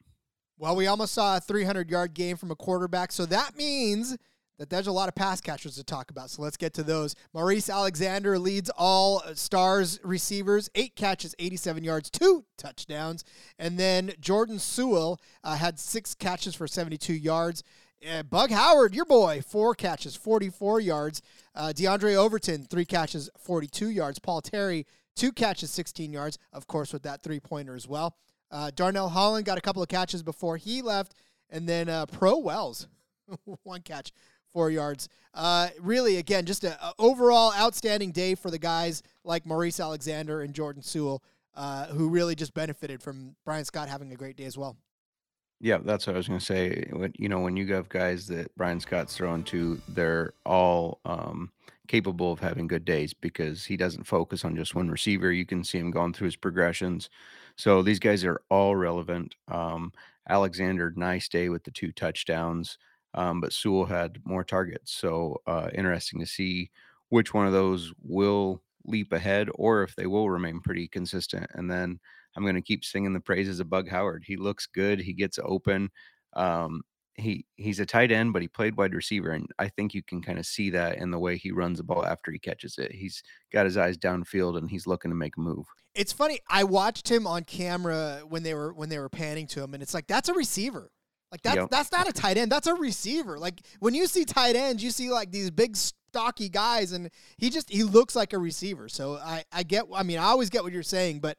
[0.58, 4.16] Well, we almost saw a 300 yard game from a quarterback, so that means
[4.58, 6.30] that there's a lot of pass catchers to talk about.
[6.30, 7.14] So let's get to those.
[7.32, 13.24] Maurice Alexander leads all stars receivers, eight catches, 87 yards, two touchdowns.
[13.58, 17.62] And then Jordan Sewell uh, had six catches for 72 yards.
[18.06, 21.20] Uh, Bug Howard, your boy, four catches, 44 yards.
[21.54, 24.18] Uh, DeAndre Overton, three catches, 42 yards.
[24.18, 28.16] Paul Terry, two catches, 16 yards, of course, with that three pointer as well.
[28.50, 31.14] Uh, Darnell Holland got a couple of catches before he left.
[31.50, 32.86] And then uh, Pro Wells,
[33.62, 34.12] one catch,
[34.52, 35.08] four yards.
[35.34, 40.54] Uh, really, again, just an overall outstanding day for the guys like Maurice Alexander and
[40.54, 41.22] Jordan Sewell,
[41.54, 44.76] uh, who really just benefited from Bryan Scott having a great day as well.
[45.60, 46.88] Yeah, that's what I was going to say.
[46.92, 51.50] When, you know, when you have guys that Bryan Scott's throwing to, they're all um,
[51.88, 55.32] capable of having good days because he doesn't focus on just one receiver.
[55.32, 57.10] You can see him going through his progressions.
[57.56, 59.34] So these guys are all relevant.
[59.48, 59.92] Um,
[60.28, 62.78] Alexander, nice day with the two touchdowns,
[63.14, 64.92] um, but Sewell had more targets.
[64.92, 66.70] So uh, interesting to see
[67.08, 71.50] which one of those will leap ahead or if they will remain pretty consistent.
[71.54, 71.98] And then
[72.38, 74.22] I'm going to keep singing the praises of Bug Howard.
[74.24, 75.00] He looks good.
[75.00, 75.90] He gets open.
[76.34, 76.82] Um,
[77.14, 80.22] he he's a tight end, but he played wide receiver, and I think you can
[80.22, 82.92] kind of see that in the way he runs the ball after he catches it.
[82.92, 85.66] He's got his eyes downfield, and he's looking to make a move.
[85.96, 86.38] It's funny.
[86.48, 89.82] I watched him on camera when they were when they were panning to him, and
[89.82, 90.92] it's like that's a receiver.
[91.32, 91.70] Like that's yep.
[91.70, 92.52] that's not a tight end.
[92.52, 93.36] That's a receiver.
[93.36, 97.50] Like when you see tight ends, you see like these big stocky guys, and he
[97.50, 98.88] just he looks like a receiver.
[98.88, 99.86] So I I get.
[99.92, 101.36] I mean, I always get what you're saying, but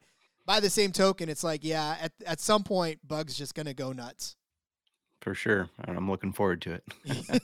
[0.50, 3.72] by the same token, it's like, yeah, at, at some point, Bug's just going to
[3.72, 4.34] go nuts.
[5.20, 5.68] For sure.
[5.84, 7.42] And I'm looking forward to it.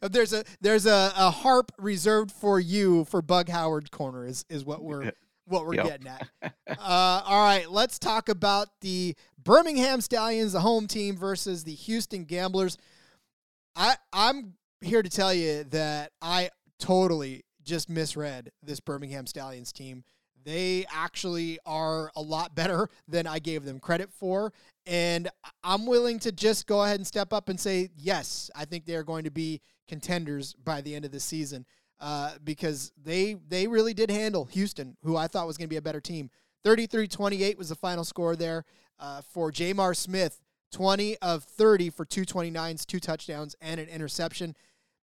[0.12, 4.64] there's a there's a, a harp reserved for you for Bug Howard corner is, is
[4.64, 5.10] what we're
[5.46, 5.86] what we're yep.
[5.86, 6.28] getting at.
[6.68, 12.24] Uh, all right, let's talk about the Birmingham Stallions, the home team versus the Houston
[12.24, 12.76] Gamblers.
[13.74, 20.04] I I'm here to tell you that I totally just misread this Birmingham Stallions team.
[20.46, 24.52] They actually are a lot better than I gave them credit for.
[24.86, 25.28] And
[25.64, 29.02] I'm willing to just go ahead and step up and say, yes, I think they're
[29.02, 31.66] going to be contenders by the end of the season
[31.98, 35.78] uh, because they they really did handle Houston, who I thought was going to be
[35.78, 36.30] a better team.
[36.64, 38.64] 33 28 was the final score there
[39.00, 40.40] uh, for J'Mar Smith.
[40.72, 44.54] 20 of 30 for 229s, two touchdowns, and an interception.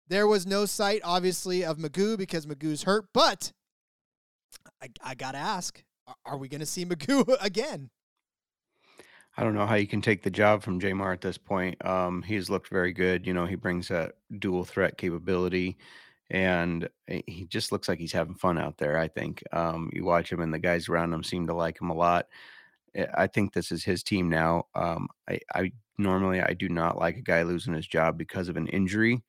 [0.07, 3.51] There was no sight, obviously, of McGough because McGough's hurt, but
[4.81, 5.83] I, I got to ask
[6.25, 7.89] are we going to see McGough again?
[9.37, 11.83] I don't know how you can take the job from J'Mar at this point.
[11.85, 13.25] Um, he's looked very good.
[13.25, 15.77] You know, he brings that dual threat capability,
[16.29, 18.97] and eh, he just looks like he's having fun out there.
[18.97, 21.89] I think um, you watch him, and the guys around him seem to like him
[21.89, 22.27] a lot.
[22.95, 24.65] Eh, I think this is his team now.
[24.75, 28.57] Um, I, I normally I do not like a guy losing his job because of
[28.57, 29.23] an injury,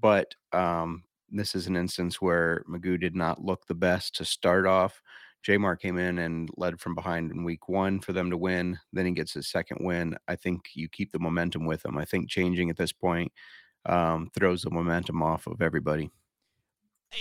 [0.00, 4.66] but um, this is an instance where McGough did not look the best to start
[4.66, 5.02] off.
[5.44, 8.78] J'Mar came in and led from behind in week one for them to win.
[8.92, 10.16] Then he gets his second win.
[10.28, 11.98] I think you keep the momentum with him.
[11.98, 13.32] I think changing at this point
[13.86, 16.10] um, throws the momentum off of everybody.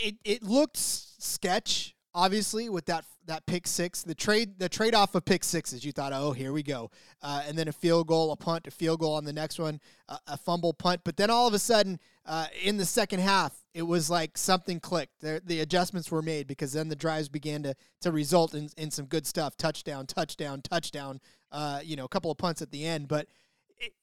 [0.04, 5.15] It it looked sketch obviously with that that pick six the trade the trade off
[5.15, 6.89] of pick sixes you thought oh here we go.
[7.21, 9.80] Uh, and then a field goal a punt a field goal on the next one
[10.10, 11.02] uh, a fumble punt.
[11.04, 14.80] But then all of a sudden uh, in the second half it was like something
[14.80, 15.21] clicked.
[15.21, 18.91] The, the adjustments were made because then the drives began to to result in, in
[18.91, 19.56] some good stuff.
[19.56, 21.21] Touchdown touchdown touchdown
[21.52, 23.08] uh, you know a couple of punts at the end.
[23.08, 23.28] But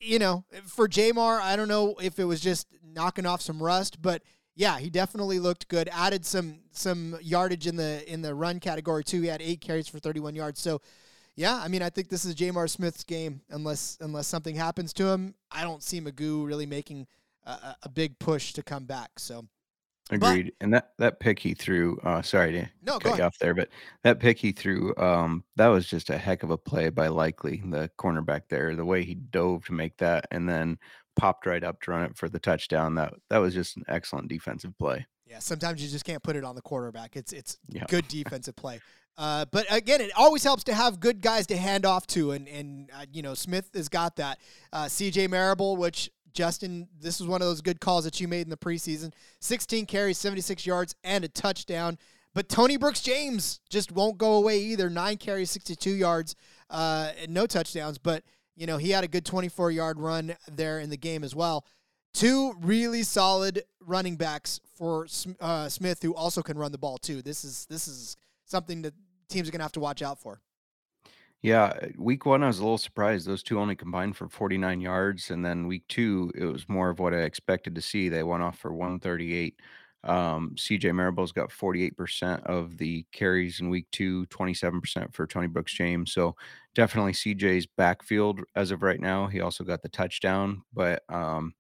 [0.01, 4.01] you know for J'Mar, I don't know if it was just knocking off some rust
[4.01, 4.23] but
[4.59, 5.89] yeah, he definitely looked good.
[5.93, 9.23] Added some some yardage in the in the run category too.
[9.23, 10.61] He had eight carries for 31 yards.
[10.61, 10.83] So,
[11.37, 15.07] yeah, I mean, I think this is J'Mar Smith's game unless unless something happens to
[15.07, 15.37] him.
[15.53, 17.07] I don't see McGough really making
[17.47, 19.21] a, a big push to come back.
[19.21, 19.47] So.
[20.11, 20.47] Agreed.
[20.59, 23.55] But, and that that pick he threw, uh, sorry to no, cut you off there,
[23.55, 23.69] but
[24.05, 27.63] that pick he threw, um, that was just a heck of a play by Likely,
[27.67, 28.75] the cornerback there.
[28.75, 30.79] The way he dove to make that, and then
[31.19, 32.95] popped right up to run it for the touchdown.
[32.95, 35.07] That that was just an excellent defensive play.
[35.27, 37.17] Yeah, sometimes you just can't put it on the quarterback.
[37.17, 38.81] It's it's good defensive play.
[39.19, 42.49] Uh, but again, it always helps to have good guys to hand off to, and
[42.49, 44.39] and uh, you know Smith has got that.
[44.73, 45.27] Uh, C.J.
[45.27, 48.57] Marable, which Justin, this was one of those good calls that you made in the
[48.57, 49.13] preseason.
[49.41, 51.99] 16 carries, 76 yards, and a touchdown.
[52.35, 54.89] But Tony Brooks James just won't go away either.
[54.89, 56.37] Nine carries, 62 yards,
[56.71, 57.99] uh, no touchdowns.
[57.99, 58.23] But
[58.59, 61.65] you know, he had a good 24 yard run there in the game as well.
[62.13, 65.07] Two really solid running backs for
[65.41, 67.23] uh, Smith, who also can run the ball too.
[67.23, 68.95] This is this is something that
[69.29, 70.41] teams are going to have to watch out for.
[71.41, 73.29] Yeah, week 1, I was a little surprised.
[73.29, 76.99] Those 2 only combined for 49 yards, and then week 2, it was more of
[76.99, 78.09] what I expected to see.
[78.09, 79.55] They went off for 138.
[80.03, 85.73] Um, CJ Marable's got 48% of the carries in week 2, 27% for Tony Brooks
[85.73, 86.13] James.
[86.13, 86.35] So
[86.79, 89.27] definitely CJ's backfield as of right now.
[89.27, 91.55] He also got the touchdown, but um,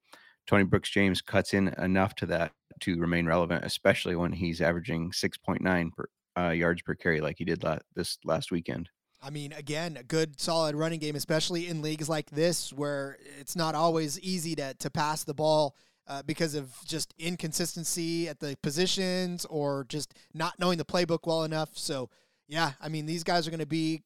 [0.46, 2.52] Tony Brooks James cuts in enough to that
[2.82, 6.08] to remain relevant, especially when he's averaging 6.9 per,
[6.40, 8.90] uh, yards per carry like he did la- this last weekend.
[9.20, 13.56] I mean, again, a good solid running game, especially in leagues like this where it's
[13.56, 15.74] not always easy to to pass the ball
[16.06, 21.42] uh, because of just inconsistency at the positions or just not knowing the playbook well
[21.42, 21.70] enough.
[21.74, 22.08] So,
[22.46, 24.04] yeah, I mean, these guys are going to be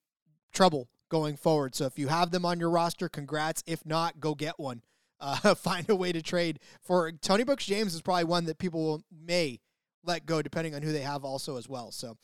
[0.55, 1.75] trouble going forward.
[1.75, 3.63] So if you have them on your roster, congrats.
[3.67, 4.81] If not, go get one.
[5.21, 8.83] Uh, find a way to trade for Tony Brooks James is probably one that people
[8.83, 9.61] will, may
[10.03, 11.93] let go depending on who they have also as well.
[11.93, 12.17] So,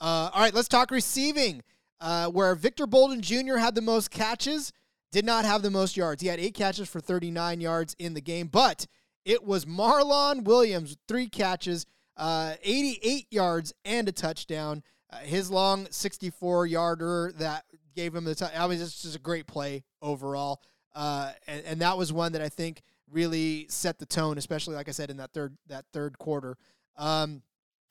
[0.00, 1.62] uh, all right, let's talk receiving
[2.00, 3.58] uh, where Victor Bolden Jr.
[3.58, 4.72] had the most catches,
[5.12, 6.22] did not have the most yards.
[6.22, 8.86] He had eight catches for 39 yards in the game, but
[9.26, 11.84] it was Marlon Williams, three catches,
[12.16, 14.82] uh, 88 yards, and a touchdown.
[15.12, 18.50] Uh, his long 64 yarder that gave him the time.
[18.56, 20.62] I was just a great play overall.
[20.94, 24.88] Uh, and, and that was one that I think really set the tone, especially like
[24.88, 26.56] I said in that third that third quarter.
[26.96, 27.42] Um,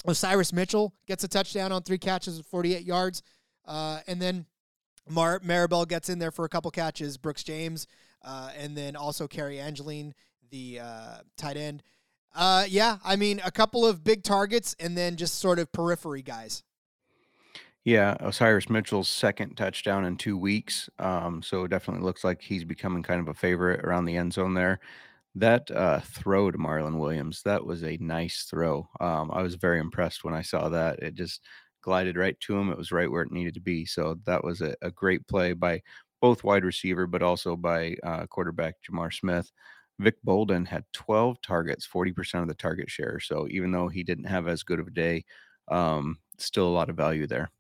[0.06, 3.24] Osiris Mitchell gets a touchdown on three catches, 48 yards.
[3.66, 4.46] Uh, and then
[5.10, 7.18] Mar- Maribel gets in there for a couple catches.
[7.18, 7.88] Brooks James,
[8.24, 10.14] uh, and then also Cary Angeline,
[10.50, 11.84] the uh, tight end.
[12.36, 16.22] Uh, yeah, I mean a couple of big targets, and then just sort of periphery
[16.22, 16.64] guys.
[17.86, 20.90] Yeah, Osiris Mitchell's second touchdown in two weeks.
[21.00, 24.34] Um, so it definitely looks like he's becoming kind of a favorite around the end
[24.34, 24.80] zone there.
[25.36, 28.90] That uh, throw to Marlon Williams, that was a nice throw.
[29.02, 31.00] Um, I was very impressed when I saw that.
[31.00, 31.42] It just
[31.82, 32.72] glided right to him.
[32.72, 33.86] It was right where it needed to be.
[33.86, 35.82] So that was a, a great play by
[36.22, 39.52] both wide receiver, but also by uh, quarterback J'Mar Smith.
[40.00, 43.20] Vic Bolden had 12 targets, 40% of the target share.
[43.22, 45.26] So even though he didn't have as good of a day,
[45.70, 47.52] um, still a lot of value there.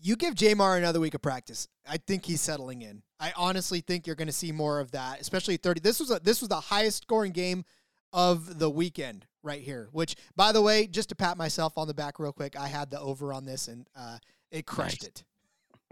[0.00, 1.68] You give J'Mar another week of practice.
[1.88, 3.02] I think he's settling in.
[3.20, 5.80] I honestly think you're going to see more of that, especially 30.
[5.80, 7.64] This was a, this was the highest scoring game
[8.12, 9.88] of the weekend right here.
[9.92, 12.90] Which, by the way, just to pat myself on the back real quick, I had
[12.90, 14.18] the over on this and uh,
[14.50, 15.08] it crushed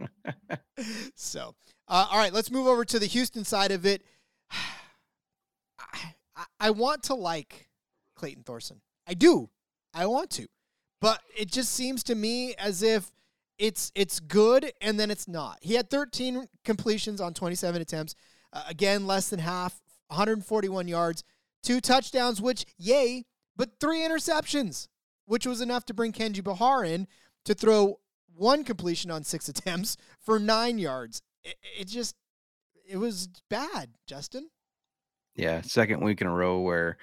[0.00, 0.10] nice.
[0.78, 1.12] it.
[1.14, 1.54] so,
[1.88, 4.02] uh, all right, let's move over to the Houston side of it.
[4.50, 7.68] I, I, I want to like
[8.14, 8.80] Clayton Thorson.
[9.06, 9.50] I do.
[9.94, 10.46] I want to.
[11.00, 13.10] But it just seems to me as if
[13.62, 15.58] it's it's good and then it's not.
[15.60, 18.16] He had 13 completions on 27 attempts.
[18.52, 21.22] Uh, again, less than half, 141 yards,
[21.62, 23.24] two touchdowns, which yay,
[23.56, 24.88] but three interceptions,
[25.26, 27.06] which was enough to bring Kenji Bahar in
[27.44, 28.00] to throw
[28.34, 31.22] one completion on six attempts for nine yards.
[31.44, 32.16] It, it just,
[32.90, 34.50] it was bad, Justin.
[35.36, 36.98] Yeah, second week in a row where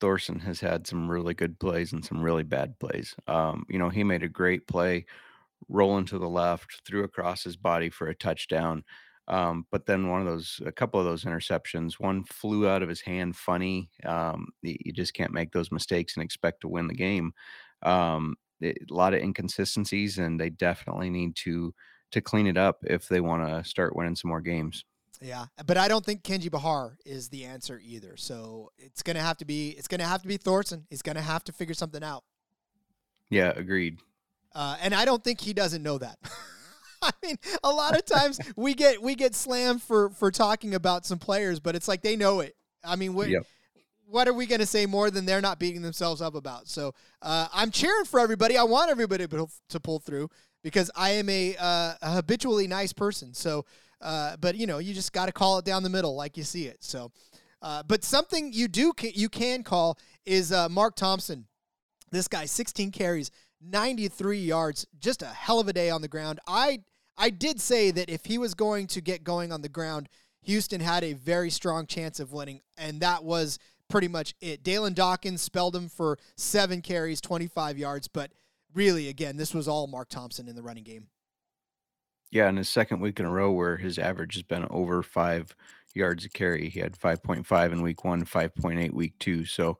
[0.00, 3.14] Thorson has had some really good plays and some really bad plays.
[3.28, 5.04] Um, you know, he made a great play
[5.68, 8.84] rolling to the left, threw across his body for a touchdown.
[9.28, 12.88] Um, but then one of those, a couple of those interceptions, one flew out of
[12.88, 13.88] his hand funny.
[14.04, 17.32] Um, you just can't make those mistakes and expect to win the game.
[17.82, 21.72] Um, it, a lot of inconsistencies, and they definitely need to
[22.10, 24.84] to clean it up if they want to start winning some more games.
[25.22, 28.16] Yeah, but I don't think Kenji Bahar is the answer either.
[28.16, 30.86] So it's gonna have to be it's gonna have to be Thorson.
[30.90, 32.24] He's gonna have to figure something out.
[33.28, 33.98] Yeah, agreed.
[34.54, 36.18] Uh, and I don't think he doesn't know that.
[37.02, 41.06] I mean, a lot of times we get we get slammed for for talking about
[41.06, 42.56] some players, but it's like they know it.
[42.84, 43.46] I mean, what yep.
[44.06, 46.68] what are we going to say more than they're not beating themselves up about?
[46.68, 48.56] So uh, I'm cheering for everybody.
[48.56, 50.28] I want everybody to, pull through
[50.62, 53.32] because I am a, uh, a habitually nice person.
[53.32, 53.64] So,
[54.00, 56.42] uh, but you know, you just got to call it down the middle like you
[56.42, 56.82] see it.
[56.82, 57.12] So,
[57.62, 61.46] uh, but something you do you can call is uh, Mark Thompson.
[62.10, 63.30] This guy, 16 carries,
[63.60, 66.40] 93 yards, just a hell of a day on the ground.
[66.46, 66.80] I
[67.16, 70.08] I did say that if he was going to get going on the ground,
[70.42, 73.58] Houston had a very strong chance of winning, and that was
[73.90, 74.62] pretty much it.
[74.62, 78.32] Dalyn Dawkins spelled him for seven carries, 25 yards, but
[78.74, 81.08] really, again, this was all Mark Thompson in the running game.
[82.30, 85.54] Yeah, in his second week in a row where his average has been over five
[85.94, 86.68] yards a carry.
[86.68, 89.44] He had 5.5 in week one, 5.8 week two.
[89.44, 89.78] So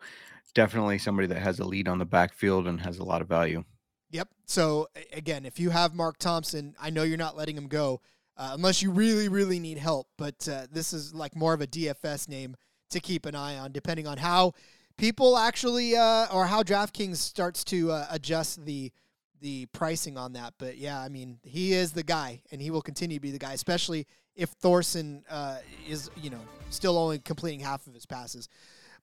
[0.54, 3.64] definitely somebody that has a lead on the backfield and has a lot of value.
[4.10, 4.28] Yep.
[4.46, 8.00] So again, if you have Mark Thompson, I know you're not letting him go
[8.36, 10.08] uh, unless you really, really need help.
[10.16, 12.56] But uh, this is like more of a DFS name
[12.90, 14.52] to keep an eye on, depending on how
[14.96, 18.92] people actually uh, or how DraftKings starts to uh, adjust the
[19.40, 20.54] the pricing on that.
[20.58, 23.38] But yeah, I mean, he is the guy, and he will continue to be the
[23.38, 24.06] guy, especially
[24.36, 25.58] if Thorson uh,
[25.88, 26.40] is, you know,
[26.70, 28.48] still only completing half of his passes.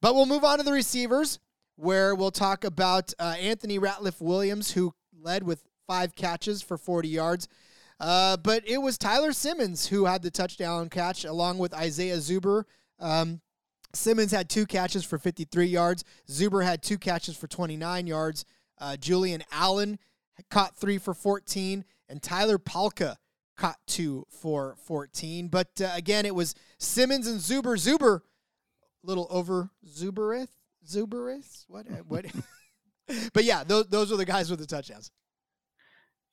[0.02, 1.40] But we'll move on to the receivers,
[1.78, 7.08] where we'll talk about uh, Anthony Ratliff Williams, who led with five catches for 40
[7.08, 7.48] yards.
[8.00, 12.66] Uh, but it was Tyler Simmons who had the touchdown catch, along with Isaiah Zuber.
[13.00, 13.42] Um,
[13.94, 16.04] Simmons had two catches for 53 yards.
[16.30, 18.46] Zuber had two catches for 29 yards.
[18.80, 19.98] Uh, Julian Allen
[20.50, 23.18] caught three for 14, and Tyler Palka
[23.56, 25.48] caught two for 14.
[25.48, 27.76] But uh, again, it was Simmons and Zuber.
[27.78, 28.22] Zuber,
[29.04, 30.50] little over Zuberith,
[30.88, 31.66] Zuberith.
[31.68, 31.88] What?
[31.88, 32.26] Uh, what?
[33.34, 35.12] but yeah, those those are the guys with the touchdowns.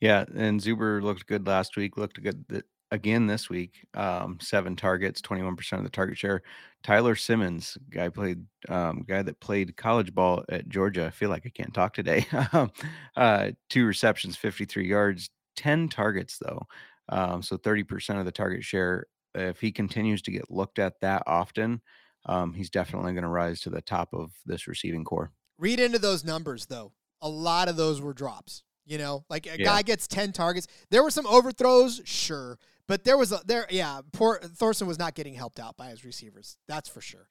[0.01, 1.97] Yeah, and Zuber looked good last week.
[1.97, 3.87] Looked good th- again this week.
[3.95, 6.43] Um, seven targets, twenty-one percent of the target share.
[6.83, 11.07] Tyler Simmons, guy played, um, guy that played college ball at Georgia.
[11.07, 12.27] I feel like I can't talk today.
[13.17, 16.67] uh, two receptions, fifty-three yards, ten targets though.
[17.09, 19.07] Um, so thirty percent of the target share.
[19.37, 21.81] If he continues to get looked at that often,
[22.27, 25.33] um, he's definitely going to rise to the top of this receiving core.
[25.59, 26.93] Read into those numbers though.
[27.23, 28.63] A lot of those were drops.
[28.87, 29.65] You know, like a yeah.
[29.65, 30.67] guy gets ten targets.
[30.91, 33.67] There were some overthrows, sure, but there was a, there.
[33.71, 36.59] Yeah, poor Thorson was not getting helped out by his receivers.
[36.69, 37.29] That's for sure.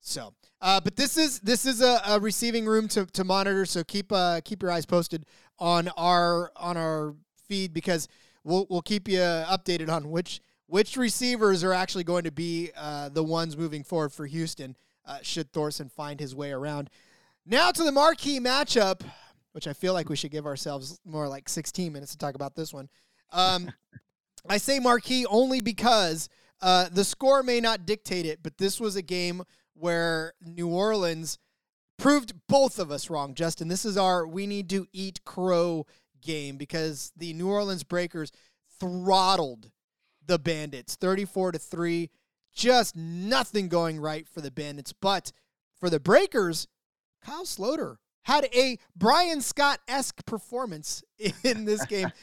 [0.00, 3.66] So, uh, but this is this is a, a, receiving room to, to monitor.
[3.66, 5.26] So keep uh, keep your eyes posted
[5.58, 7.16] on our on our
[7.48, 8.06] feed because
[8.44, 13.08] we'll we'll keep you updated on which which receivers are actually going to be uh,
[13.08, 14.76] the ones moving forward for Houston.
[15.04, 16.90] Uh, should Thorson find his way around?
[17.44, 19.02] Now to the marquee matchup
[19.56, 22.54] which I feel like we should give ourselves more like 16 minutes to talk about
[22.54, 22.90] this one.
[23.32, 23.72] Um,
[24.50, 26.28] I say marquee only because
[26.60, 29.42] uh, the score may not dictate it, but this was a game
[29.72, 31.38] where New Orleans
[31.98, 33.68] proved both of us wrong, Justin.
[33.68, 35.86] This is our we need to eat crow
[36.20, 38.32] game because the New Orleans Breakers
[38.78, 39.70] throttled
[40.26, 42.10] the Bandits 34 to 3.
[42.54, 45.30] Just nothing going right for the Bandits, but
[45.78, 46.68] for the Breakers,
[47.22, 51.02] Kyle Sloter had a Bryan Scott esque performance
[51.44, 52.10] in this game.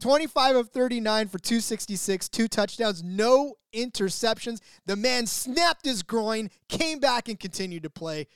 [0.00, 4.60] 25 of 39 for 266, two touchdowns, no interceptions.
[4.86, 8.26] The man snapped his groin, came back and continued to play.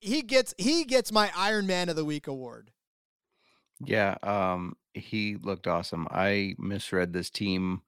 [0.00, 2.70] He gets he gets my Iron Man of the Week award.
[3.84, 6.08] Yeah, um, he looked awesome.
[6.10, 7.82] I misread this team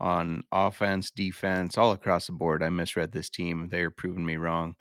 [0.00, 2.62] on offense, defense, all across the board.
[2.62, 3.68] I misread this team.
[3.70, 4.76] They're proving me wrong.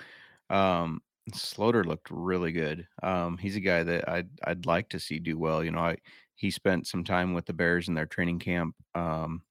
[0.50, 1.02] Um,
[1.32, 2.88] Sloter looked really good.
[3.04, 5.64] Um, he's a guy that I'd I'd like to see do well.
[5.64, 5.98] You know, I
[6.36, 9.42] he spent some time with the Bears in their training camp, um,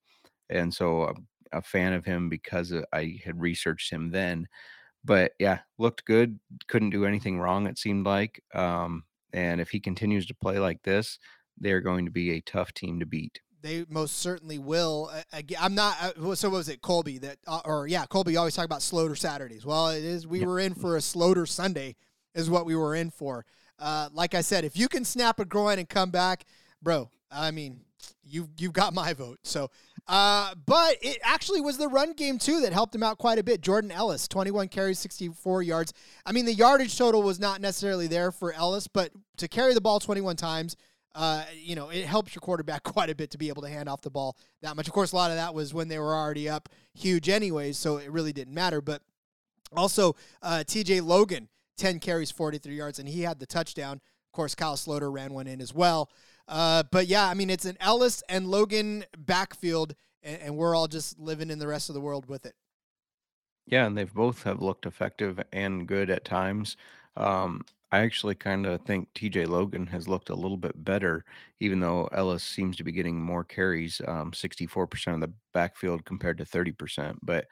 [0.50, 4.46] and so I'm a fan of him because I had researched him then.
[5.04, 6.38] But yeah, looked good.
[6.68, 7.66] Couldn't do anything wrong.
[7.66, 8.42] It seemed like.
[8.54, 11.18] Um, and if he continues to play like this,
[11.58, 13.40] they're going to be a tough team to beat.
[13.64, 15.10] They most certainly will.
[15.58, 15.96] I'm not.
[15.98, 19.64] Uh, so was it Colby that, uh, or yeah, Colby always talk about Sloter Saturdays.
[19.64, 20.26] Well, it is.
[20.26, 21.96] We were in for a Sloter Sunday,
[22.34, 23.46] is what we were in for.
[23.78, 26.44] Uh, like I said, if you can snap a groin and come back,
[26.82, 27.08] bro.
[27.32, 27.80] I mean,
[28.22, 29.38] you you've got my vote.
[29.44, 29.70] So,
[30.08, 33.42] uh, but it actually was the run game too that helped him out quite a
[33.42, 33.62] bit.
[33.62, 35.94] Jordan Ellis, 21 carries, 64 yards.
[36.26, 39.80] I mean, the yardage total was not necessarily there for Ellis, but to carry the
[39.80, 40.76] ball 21 times
[41.14, 43.88] uh, you know, it helps your quarterback quite a bit to be able to hand
[43.88, 44.86] off the ball that much.
[44.86, 47.96] Of course, a lot of that was when they were already up huge, anyways, so
[47.98, 48.80] it really didn't matter.
[48.80, 49.02] But
[49.76, 53.96] also, uh, TJ Logan, 10 carries, 43 yards, and he had the touchdown.
[53.96, 56.10] Of course, Kyle Sloter ran one in as well.
[56.46, 60.88] Uh, but yeah, I mean, it's an Ellis and Logan backfield, and, and we're all
[60.88, 62.54] just living in the rest of the world with it.
[63.66, 66.76] Yeah, and they've both have looked effective and good at times.
[67.16, 67.62] Um,
[67.94, 71.24] I actually kind of think TJ Logan has looked a little bit better,
[71.60, 76.38] even though Ellis seems to be getting more carries, um, 64% of the backfield compared
[76.38, 77.18] to 30%.
[77.22, 77.46] But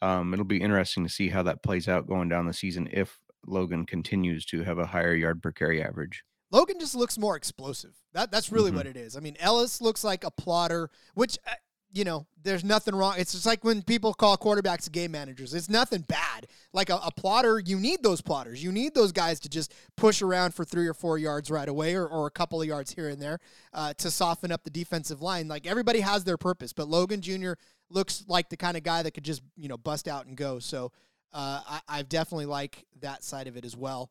[0.00, 3.18] um, it'll be interesting to see how that plays out going down the season if
[3.44, 6.22] Logan continues to have a higher yard per carry average.
[6.52, 7.96] Logan just looks more explosive.
[8.12, 8.76] That that's really mm-hmm.
[8.76, 9.16] what it is.
[9.16, 11.54] I mean, Ellis looks like a plotter, which uh,
[11.92, 13.14] you know, there's nothing wrong.
[13.18, 15.54] It's just like when people call quarterbacks game managers.
[15.54, 16.46] It's nothing bad.
[16.72, 18.62] Like a, a, plotter, you need those plotters.
[18.62, 21.94] You need those guys to just push around for three or four yards right away
[21.94, 23.38] or, or a couple of yards here and there
[23.72, 25.48] uh, to soften up the defensive line.
[25.48, 27.52] Like everybody has their purpose, but Logan Jr.
[27.90, 30.58] looks like the kind of guy that could just, you know, bust out and go.
[30.58, 30.92] So
[31.32, 34.10] uh, I, I definitely like that side of it as well.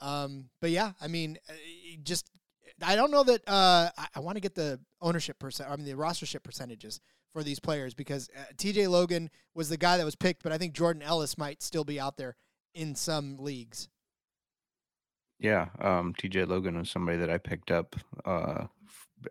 [0.00, 1.52] Um, but yeah, I mean, uh,
[2.02, 2.30] just
[2.82, 5.70] I don't know that uh, I, I want to get the ownership percent.
[5.70, 7.00] I mean, the rostership percentages
[7.32, 10.58] for these players because uh, TJ Logan was the guy that was picked, but I
[10.58, 12.36] think Jordan Ellis might still be out there
[12.74, 13.88] in some leagues.
[15.38, 18.64] Yeah, um, TJ Logan was somebody that I picked up uh,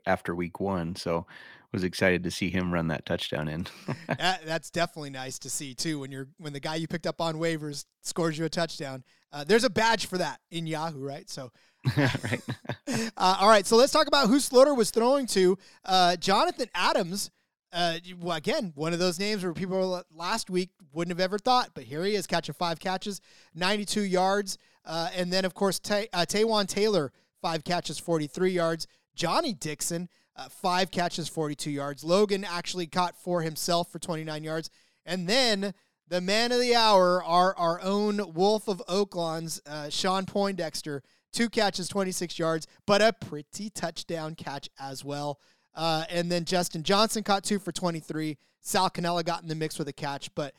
[0.06, 0.96] after week one.
[0.96, 1.26] So
[1.74, 3.68] was excited to see him run that touchdown in.
[4.08, 6.00] that, that's definitely nice to see too.
[6.00, 9.44] When you're when the guy you picked up on waivers scores you a touchdown, uh,
[9.44, 11.30] there's a badge for that in Yahoo, right?
[11.30, 11.52] So.
[11.98, 12.42] right.
[13.18, 15.58] uh, all right, so let's talk about who Sloter was throwing to.
[15.86, 17.30] Uh, Jonathan Adams
[17.74, 21.72] uh, well, again, one of those names where people last week wouldn't have ever thought,
[21.74, 23.22] but here he is catching five catches,
[23.56, 24.58] 92 yards.
[24.86, 27.12] Uh, and then, of course, Tay- uh, Taywan Taylor,
[27.42, 28.88] five catches, 43 yards.
[29.16, 32.04] Johnny Dixon, uh, five catches, 42 yards.
[32.04, 34.70] Logan actually caught four himself for 29 yards.
[35.06, 35.74] And then
[36.08, 41.04] the man of the hour, our, our own Wolf of Oaklawn's, uh, Shawn Poindexter,
[41.34, 45.40] two catches, 26 yards, but a pretty touchdown catch as well.
[45.78, 48.38] Uh, and then Justin Johnson caught two for 23.
[48.62, 50.54] Sal Cannella got in the mix with a catch, but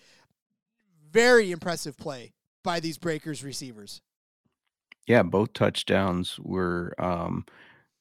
[1.11, 4.01] very impressive play by these Breakers receivers.
[5.09, 7.45] Yeah, both touchdowns were um,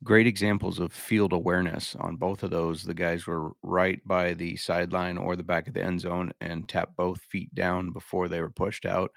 [0.04, 2.84] great examples of field awareness on both of those.
[2.84, 6.70] The guys were right by the sideline or the back of the end zone and
[6.70, 9.12] tapped both feet down before they were pushed out.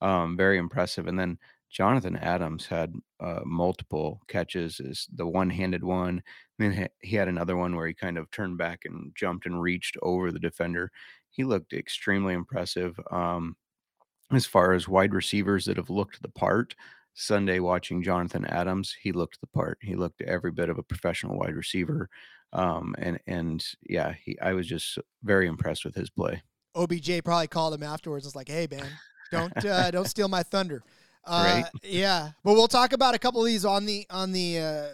[0.00, 1.08] Um, very impressive.
[1.08, 1.38] And then
[1.70, 6.22] Jonathan Adams had uh, multiple catches, is the one-handed one.
[6.58, 9.96] Then he had another one where he kind of turned back and jumped and reached
[10.02, 10.90] over the defender.
[11.30, 12.98] He looked extremely impressive.
[13.10, 13.56] Um,
[14.32, 16.74] as far as wide receivers that have looked the part,
[17.14, 19.78] Sunday watching Jonathan Adams, he looked the part.
[19.80, 22.08] He looked every bit of a professional wide receiver.
[22.52, 26.42] Um, and and yeah, he I was just very impressed with his play.
[26.74, 28.26] OBJ probably called him afterwards.
[28.26, 28.88] It's like, hey man,
[29.30, 30.82] don't uh, don't steal my thunder.
[31.24, 31.62] Uh.
[31.82, 34.84] Yeah, but we'll talk about a couple of these on the on the uh,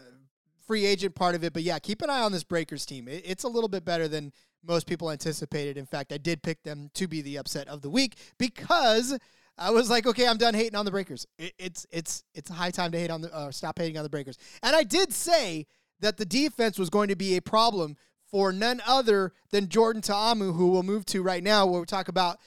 [0.67, 1.53] free agent part of it.
[1.53, 3.09] But yeah, keep an eye on this Breakers team.
[3.09, 4.33] It, it's a little bit better than
[4.65, 5.77] most people anticipated.
[5.77, 9.19] In fact, I did pick them to be the upset of the week because
[9.59, 11.27] I was like, okay, I'm done hating on the Breakers.
[11.39, 14.11] It, it's it's it's high time to hate on the uh, stop hating on the
[14.11, 14.39] Breakers.
[14.63, 15.67] And I did say
[16.01, 17.97] that the defense was going to be a problem
[18.31, 22.09] for none other than Jordan Ta'amu, who we'll move to right now, where we talk
[22.09, 22.39] about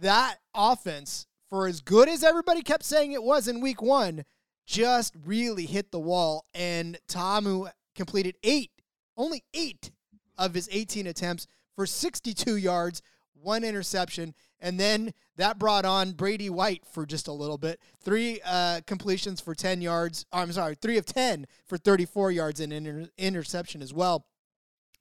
[0.00, 4.24] that offense for as good as everybody kept saying it was in week one,
[4.66, 6.44] just really hit the wall.
[6.54, 8.70] And Ta'amu completed eight,
[9.16, 9.90] only eight
[10.36, 13.02] of his 18 attempts for 62 yards,
[13.34, 14.34] one interception.
[14.60, 17.80] And then that brought on Brady White for just a little bit.
[18.02, 20.24] Three uh, completions for 10 yards.
[20.32, 24.26] I'm sorry, three of 10 for 34 yards and inter- interception as well.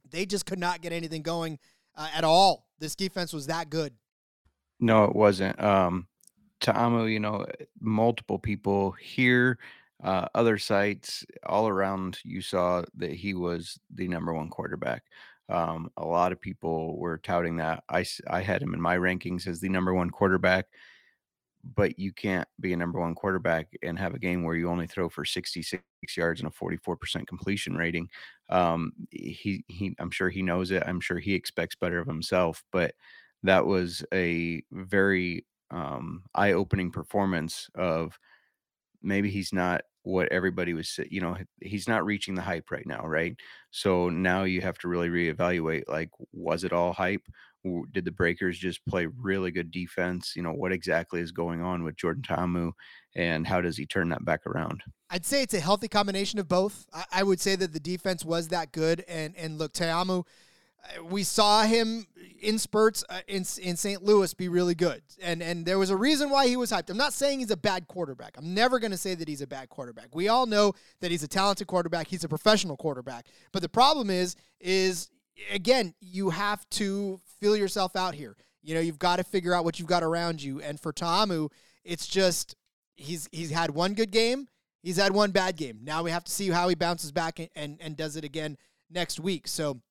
[0.09, 1.57] They just could not get anything going
[1.95, 2.67] uh, at all.
[2.79, 3.93] This defense was that good.
[4.79, 5.59] No, it wasn't.
[5.63, 6.07] Um,
[6.65, 7.45] Ta'amu, you know,
[7.79, 9.59] multiple people here,
[10.03, 15.03] uh, other sites all around, you saw that he was the number one quarterback.
[15.47, 17.83] Um, a lot of people were touting that.
[17.87, 20.65] I, I had him in my rankings as the number one quarterback,
[21.75, 24.87] but you can't be a number one quarterback and have a game where you only
[24.87, 25.83] throw for 66
[26.17, 28.09] yards and a 44% completion rating.
[28.49, 30.81] Um, he, he, I'm sure he knows it.
[30.87, 32.95] I'm sure he expects better of himself, but
[33.43, 38.17] that was a very um, eye-opening performance of
[39.01, 43.05] maybe he's not what everybody was you know he's not reaching the hype right now
[43.05, 43.35] right?
[43.71, 47.23] So now you have to really reevaluate like was it all hype?
[47.91, 50.33] Did the breakers just play really good defense?
[50.35, 52.71] You know what exactly is going on with jordan ta'amu
[53.15, 54.83] and how does he turn that back around?
[55.09, 56.85] I'd say it's a healthy combination of both.
[56.93, 60.23] I, I would say that the defense was that good and and look ta'amu
[61.09, 62.07] we saw him
[62.41, 64.03] in spurts uh, in in St.
[64.03, 66.89] Louis be really good, and and there was a reason why he was hyped.
[66.89, 68.35] I'm not saying he's a bad quarterback.
[68.37, 70.15] I'm never going to say that he's a bad quarterback.
[70.15, 72.07] We all know that he's a talented quarterback.
[72.07, 73.27] He's a professional quarterback.
[73.51, 75.09] But the problem is, is
[75.51, 78.35] again, you have to feel yourself out here.
[78.61, 80.61] You know, you've got to figure out what you've got around you.
[80.61, 81.49] And for Ta'amu,
[81.83, 82.55] it's just
[82.95, 84.47] he's he's had one good game.
[84.81, 85.79] He's had one bad game.
[85.83, 88.55] Now we have to see how he bounces back and, and, and does it again
[88.91, 89.47] next week.
[89.47, 89.81] So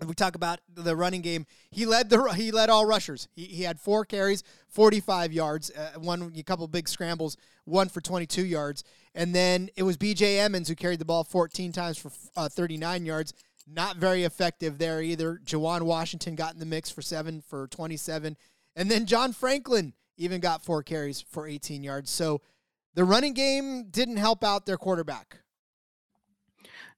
[0.00, 3.28] if we talk about the running game, he led the he led all rushers.
[3.34, 8.00] He, he had four carries, 45 yards, uh, one a couple big scrambles, one for
[8.00, 8.84] 22 yards,
[9.14, 10.40] and then it was B.J.
[10.40, 13.32] Emmons who carried the ball 14 times for uh, 39 yards.
[13.66, 15.40] Not very effective there either.
[15.44, 18.36] Juwan Washington got in the mix for seven for 27,
[18.76, 22.10] and then John Franklin even got four carries for 18 yards.
[22.10, 22.40] So
[22.94, 25.38] the running game didn't help out their quarterback.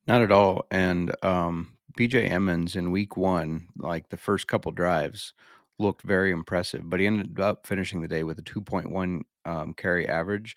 [0.06, 5.32] Not at all, and um, BJ Emmons in week one, like the first couple drives,
[5.78, 10.06] looked very impressive, but he ended up finishing the day with a 2.1 um, carry
[10.08, 10.56] average.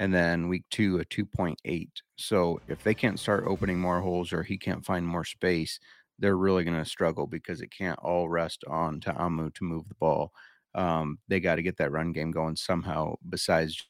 [0.00, 1.88] And then week two, a 2.8.
[2.16, 5.78] So if they can't start opening more holes or he can't find more space,
[6.18, 9.94] they're really going to struggle because it can't all rest on Ta'amu to move the
[9.96, 10.32] ball.
[10.74, 13.86] Um, they got to get that run game going somehow besides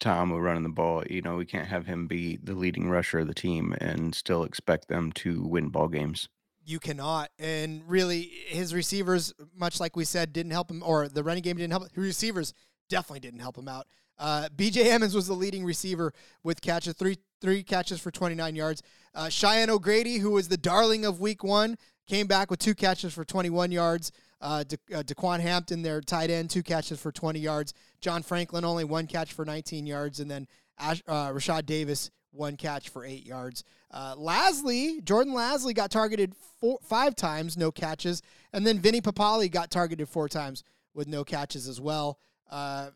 [0.00, 1.04] Ta'amu running the ball.
[1.08, 4.42] You know, we can't have him be the leading rusher of the team and still
[4.42, 6.28] expect them to win ball games.
[6.64, 7.30] You cannot.
[7.38, 11.56] And really, his receivers, much like we said, didn't help him, or the running game
[11.56, 11.84] didn't help.
[11.94, 12.52] His receivers
[12.88, 13.86] definitely didn't help him out.
[14.18, 18.82] Uh, BJ Emmons was the leading receiver with catches, three three catches for 29 yards.
[19.14, 21.76] Uh, Cheyenne O'Grady, who was the darling of Week One,
[22.06, 24.12] came back with two catches for 21 yards.
[24.40, 27.74] Uh, De- uh, Hampton, their tight end, two catches for 20 yards.
[28.00, 30.20] John Franklin, only one catch for 19 yards.
[30.20, 30.46] And then
[30.78, 33.64] Ash, uh, Rashad Davis, one catch for eight yards.
[33.90, 38.22] Uh, Lasley, Jordan Lasley got targeted four, five times, no catches.
[38.52, 40.64] And then Vinny Papale got targeted four times
[40.94, 42.18] with no catches as well.
[42.50, 42.90] Uh,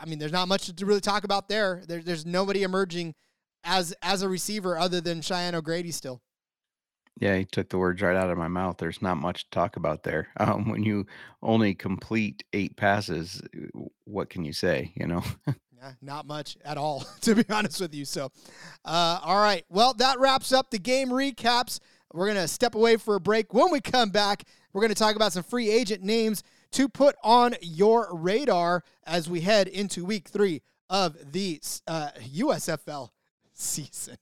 [0.00, 1.82] I mean, there's not much to really talk about there.
[1.86, 2.00] there.
[2.00, 3.14] There's nobody emerging
[3.62, 6.20] as as a receiver other than Cheyenne O'Grady still.
[7.20, 8.76] Yeah, he took the words right out of my mouth.
[8.78, 10.28] There's not much to talk about there.
[10.40, 11.06] Um, when you
[11.42, 13.40] only complete eight passes,
[14.04, 14.92] what can you say?
[14.96, 15.22] You know.
[16.02, 18.04] not much at all, to be honest with you.
[18.04, 18.30] So,
[18.84, 19.64] uh, all right.
[19.68, 21.80] Well, that wraps up the game recaps.
[22.12, 23.52] We're gonna step away for a break.
[23.54, 26.42] When we come back, we're gonna talk about some free agent names
[26.72, 33.10] to put on your radar as we head into Week Three of the uh, USFL
[33.52, 34.16] season.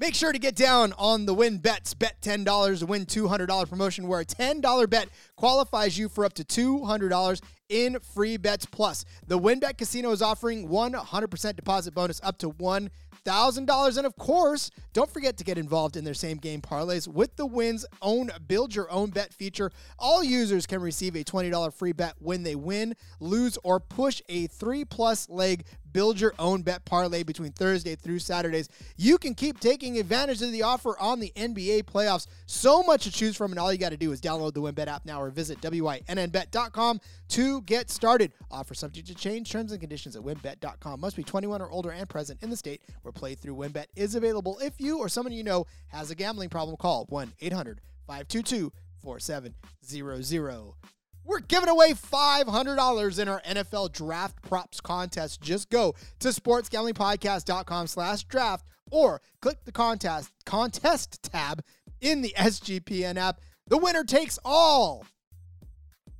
[0.00, 1.92] Make sure to get down on the win bets.
[1.92, 6.42] Bet $10 to win $200 promotion where a $10 bet qualifies you for up to
[6.42, 9.04] $200 in free bets plus.
[9.26, 13.96] The WynnBET Casino is offering 100% deposit bonus up to $1,000.
[13.98, 17.46] And of course, don't forget to get involved in their same game parlays with the
[17.46, 19.70] Win's own build your own bet feature.
[19.98, 24.46] All users can receive a $20 free bet when they win, lose, or push a
[24.46, 28.68] three plus leg build your own bet parlay between Thursday through Saturdays.
[28.96, 32.26] You can keep taking advantage of the offer on the NBA playoffs.
[32.46, 34.86] So much to choose from, and all you got to do is download the WynnBET
[34.86, 38.32] app now or visit WYNNBet.com to get started.
[38.50, 41.00] Offer subject to change, terms and conditions at wynnbet.com.
[41.00, 44.14] Must be 21 or older and present in the state where play through WynnBET is
[44.14, 44.58] available.
[44.60, 48.72] If you or someone you know has a gambling problem, call 1 800 522
[49.02, 50.99] 4700.
[51.24, 55.40] We're giving away $500 in our NFL draft props contest.
[55.40, 61.62] Just go to sportsgamblingpodcast.com slash draft or click the contest contest tab
[62.00, 63.40] in the SGPN app.
[63.68, 65.06] The winner takes all.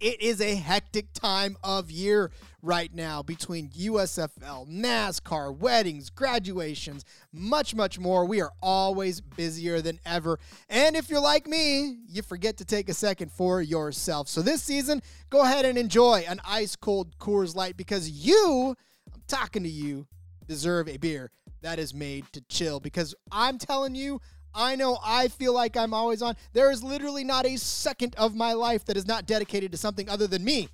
[0.01, 2.30] It is a hectic time of year
[2.62, 8.24] right now between USFL, NASCAR, weddings, graduations, much, much more.
[8.24, 10.38] We are always busier than ever.
[10.70, 14.28] And if you're like me, you forget to take a second for yourself.
[14.28, 18.74] So this season, go ahead and enjoy an ice cold Coors Light because you,
[19.14, 20.07] I'm talking to you,
[20.46, 21.30] deserve a beer
[21.61, 22.80] that is made to chill.
[22.80, 24.22] Because I'm telling you,
[24.55, 26.36] I know I feel like I'm always on.
[26.53, 30.09] There is literally not a second of my life that is not dedicated to something
[30.09, 30.68] other than me.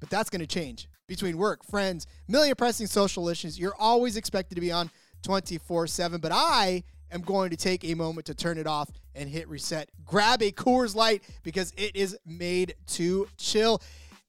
[0.00, 3.58] But that's going to change between work, friends, million pressing social issues.
[3.58, 4.90] You're always expected to be on
[5.22, 6.20] 24 7.
[6.20, 9.90] But I am going to take a moment to turn it off and hit reset.
[10.04, 13.80] Grab a Coors Light because it is made to chill.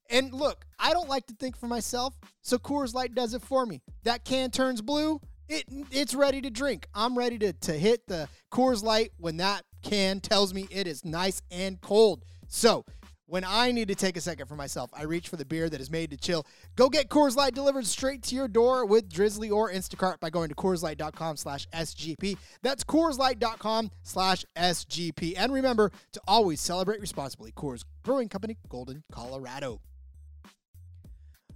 [0.10, 3.66] And look, I don't like to think for myself, so Coors Light does it for
[3.66, 3.82] me.
[4.04, 5.22] That can turns blue
[5.54, 6.88] it it's ready to drink.
[6.94, 11.06] I'm ready to, to hit the Coors Light when that can tells me it is
[11.06, 12.24] nice and cold.
[12.48, 12.86] So
[13.26, 15.82] when I need to take a second for myself, I reach for the beer that
[15.82, 16.46] is made to chill.
[16.76, 20.50] Go get Coors Light delivered straight to your door with Drizly or Instacart by going
[20.50, 22.38] to CoorsLight.com slash SGP.
[22.62, 25.34] That's CoorsLight.com slash SGP.
[25.38, 27.52] And remember to always celebrate responsibly.
[27.54, 29.80] Coors Brewing Company, Golden, Colorado.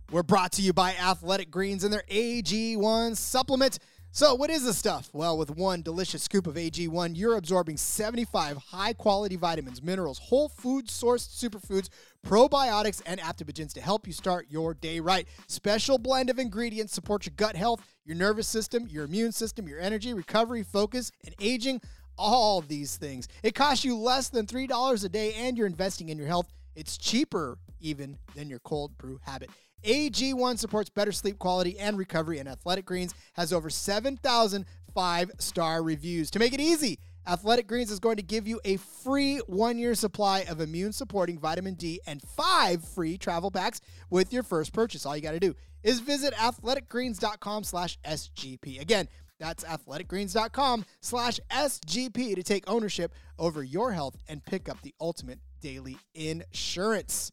[0.10, 3.80] We're brought to you by Athletic Greens and their AG1 supplement.
[4.12, 5.10] So, what is this stuff?
[5.12, 10.48] Well, with one delicious scoop of AG1, you're absorbing 75 high quality vitamins, minerals, whole
[10.48, 11.90] food sourced superfoods,
[12.26, 15.28] probiotics, and adaptogens to help you start your day right.
[15.48, 19.82] Special blend of ingredients support your gut health, your nervous system, your immune system, your
[19.82, 21.82] energy, recovery, focus, and aging.
[22.18, 23.28] All these things.
[23.44, 26.48] It costs you less than $3 a day, and you're investing in your health.
[26.76, 29.52] It's cheaper even than your cold brew habit.
[29.88, 34.66] AG1 supports better sleep quality and recovery, and Athletic Greens has over 7,000
[34.98, 36.32] five star reviews.
[36.32, 39.94] To make it easy, Athletic Greens is going to give you a free one year
[39.94, 43.80] supply of immune supporting vitamin D and five free travel packs
[44.10, 45.06] with your first purchase.
[45.06, 48.82] All you got to do is visit athleticgreens.com slash SGP.
[48.82, 49.08] Again,
[49.40, 55.40] that's athleticgreens.com slash SGP to take ownership over your health and pick up the ultimate
[55.62, 57.32] daily insurance.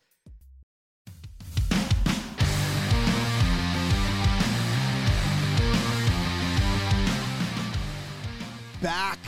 [8.84, 9.18] Back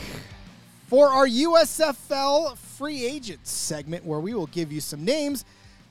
[0.85, 5.45] for our USFL free agents segment where we will give you some names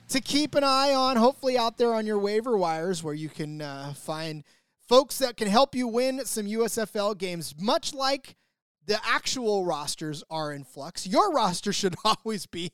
[0.09, 3.61] to keep an eye on, hopefully out there on your waiver wires where you can
[3.61, 4.45] uh, find
[4.89, 8.37] folks that can help you win some USFL games, much like
[8.87, 11.05] the actual rosters are in flux.
[11.05, 12.71] Your roster should always be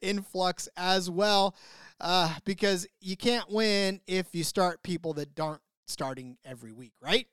[0.00, 1.54] in flux as well,
[2.00, 7.26] uh, because you can't win if you start people that aren't starting every week, right?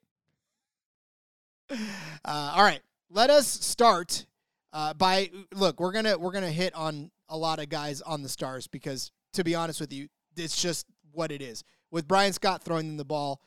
[2.24, 4.26] Uh, all right, let us start
[4.74, 5.80] uh, by look.
[5.80, 9.44] We're gonna we're gonna hit on a lot of guys on the stars because to
[9.44, 11.64] be honest with you, it's just what it is.
[11.92, 13.42] With Bryan Scott throwing them the ball,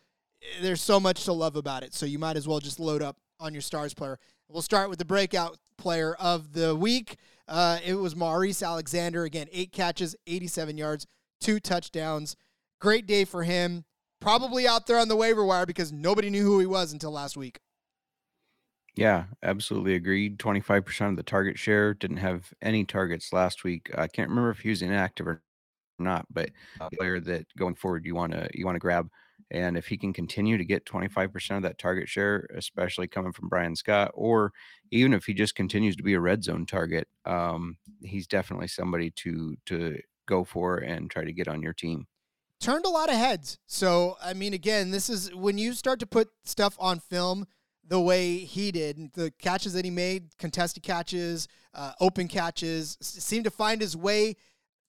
[0.61, 1.95] there's so much to love about it.
[1.95, 4.18] So you might as well just load up on your stars player.
[4.49, 7.16] We'll start with the breakout player of the week.
[7.49, 9.25] Uh, it was Maurice Alexander.
[9.25, 11.07] Again, eight catches, 87 yards,
[11.41, 12.37] two touchdowns.
[12.81, 13.85] Great day for him.
[14.20, 17.37] Probably out there on the waiver wire because nobody knew who he was until last
[17.37, 17.61] week.
[18.97, 20.38] Yeah, absolutely agreed.
[20.38, 23.90] 25% of the target share didn't have any targets last week.
[23.97, 25.42] I can't remember if he was inactive or
[25.99, 29.09] not, but a player that going forward you want to you want to grab
[29.51, 33.49] and if he can continue to get 25% of that target share, especially coming from
[33.49, 34.53] Bryan Scott, or
[34.90, 39.11] even if he just continues to be a red zone target, um, he's definitely somebody
[39.11, 42.07] to to go for and try to get on your team.
[42.61, 43.59] Turned a lot of heads.
[43.66, 47.47] So I mean, again, this is when you start to put stuff on film
[47.87, 49.12] the way he did.
[49.14, 54.37] The catches that he made, contested catches, uh, open catches, seemed to find his way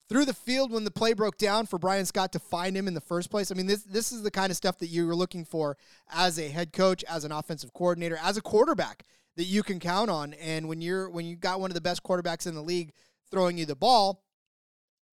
[0.07, 2.93] through the field when the play broke down for Bryan Scott to find him in
[2.93, 3.51] the first place.
[3.51, 5.77] I mean, this this is the kind of stuff that you were looking for
[6.11, 9.03] as a head coach, as an offensive coordinator, as a quarterback
[9.35, 10.33] that you can count on.
[10.35, 12.93] And when you're when you got one of the best quarterbacks in the league
[13.31, 14.23] throwing you the ball,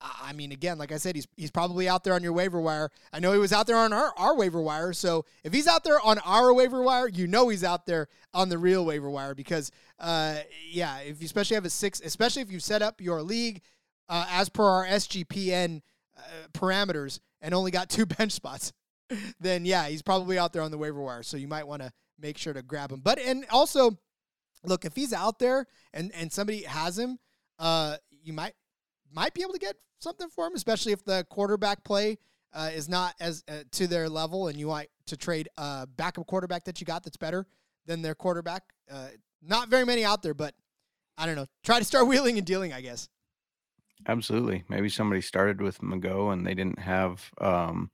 [0.02, 2.90] I mean, again, like I said, he's he's probably out there on your waiver wire.
[3.12, 4.92] I know he was out there on our, our waiver wire.
[4.92, 8.48] So if he's out there on our waiver wire, you know he's out there on
[8.48, 10.38] the real waiver wire because, uh,
[10.70, 13.62] yeah, if you especially have a six, especially if you set up your league
[14.08, 15.82] uh, as per our SGPN
[16.16, 16.20] uh,
[16.52, 18.72] parameters and only got two bench spots,
[19.38, 21.22] then yeah, he's probably out there on the waiver wire.
[21.22, 23.00] So you might want to make sure to grab him.
[23.00, 23.98] But and also,
[24.64, 27.18] look if he's out there and and somebody has him,
[27.58, 28.54] uh, you might
[29.12, 32.18] might be able to get something for him, especially if the quarterback play
[32.52, 36.26] uh, is not as uh, to their level, and you want to trade a backup
[36.26, 37.46] quarterback that you got that's better
[37.86, 38.64] than their quarterback.
[38.90, 39.08] Uh,
[39.42, 40.54] not very many out there, but
[41.16, 41.46] I don't know.
[41.62, 43.08] Try to start wheeling and dealing, I guess.
[44.06, 44.64] Absolutely.
[44.68, 47.90] Maybe somebody started with McGough and they didn't have um,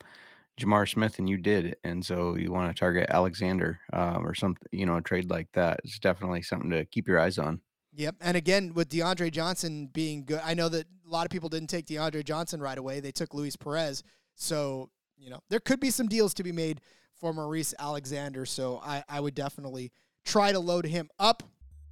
[0.59, 1.77] J'Mar Smith and you did.
[1.85, 5.49] And so you want to target Alexander um, or something, you know, a trade like
[5.53, 5.81] that.
[5.85, 7.61] It's definitely something to keep your eyes on.
[7.95, 8.17] Yep.
[8.21, 11.69] And again, with DeAndre Johnson being good, I know that a lot of people didn't
[11.69, 13.01] take DeAndre Johnson right away.
[13.01, 14.03] They took Luis Perez.
[14.35, 16.81] So, you know, there could be some deals to be made
[17.15, 18.47] for Maurice Alexander.
[18.47, 19.93] So I, I would definitely
[20.25, 21.43] try to load him up.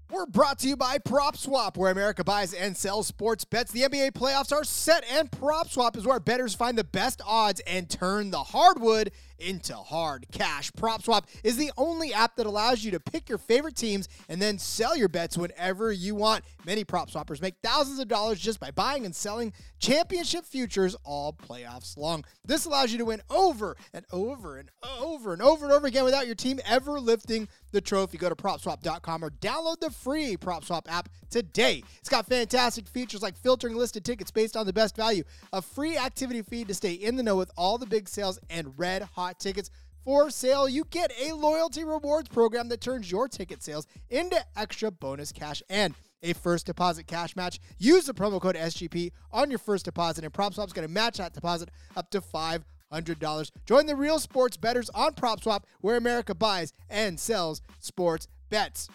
[0.08, 3.72] We're brought to you by PropSwap, where America buys and sells sports bets.
[3.72, 7.90] The NBA playoffs are set, and PropSwap is where bettors find the best odds and
[7.90, 10.70] turn the hardwood into hard cash.
[10.72, 14.58] PropSwap is the only app that allows you to pick your favorite teams and then
[14.58, 16.44] sell your bets whenever you want.
[16.64, 21.32] Many prop swappers make thousands of dollars just by buying and selling championship futures all
[21.32, 22.24] playoffs long.
[22.44, 24.70] This allows you to win over and over and
[25.00, 28.18] over and over and over again without your team ever lifting the trophy.
[28.18, 31.82] Go to propswap.com or download the free PropSwap app today.
[31.98, 35.96] It's got fantastic features like filtering listed tickets based on the best value, a free
[35.96, 39.25] activity feed to stay in the know with all the big sales, and red hot
[39.34, 39.70] tickets
[40.04, 40.68] for sale.
[40.68, 45.62] You get a loyalty rewards program that turns your ticket sales into extra bonus cash
[45.68, 47.60] and a first deposit cash match.
[47.78, 51.18] Use the promo code SGP on your first deposit, and PropSwap is going to match
[51.18, 53.50] that deposit up to five hundred dollars.
[53.66, 58.88] Join the real sports bettors on PropSwap, where America buys and sells sports bets.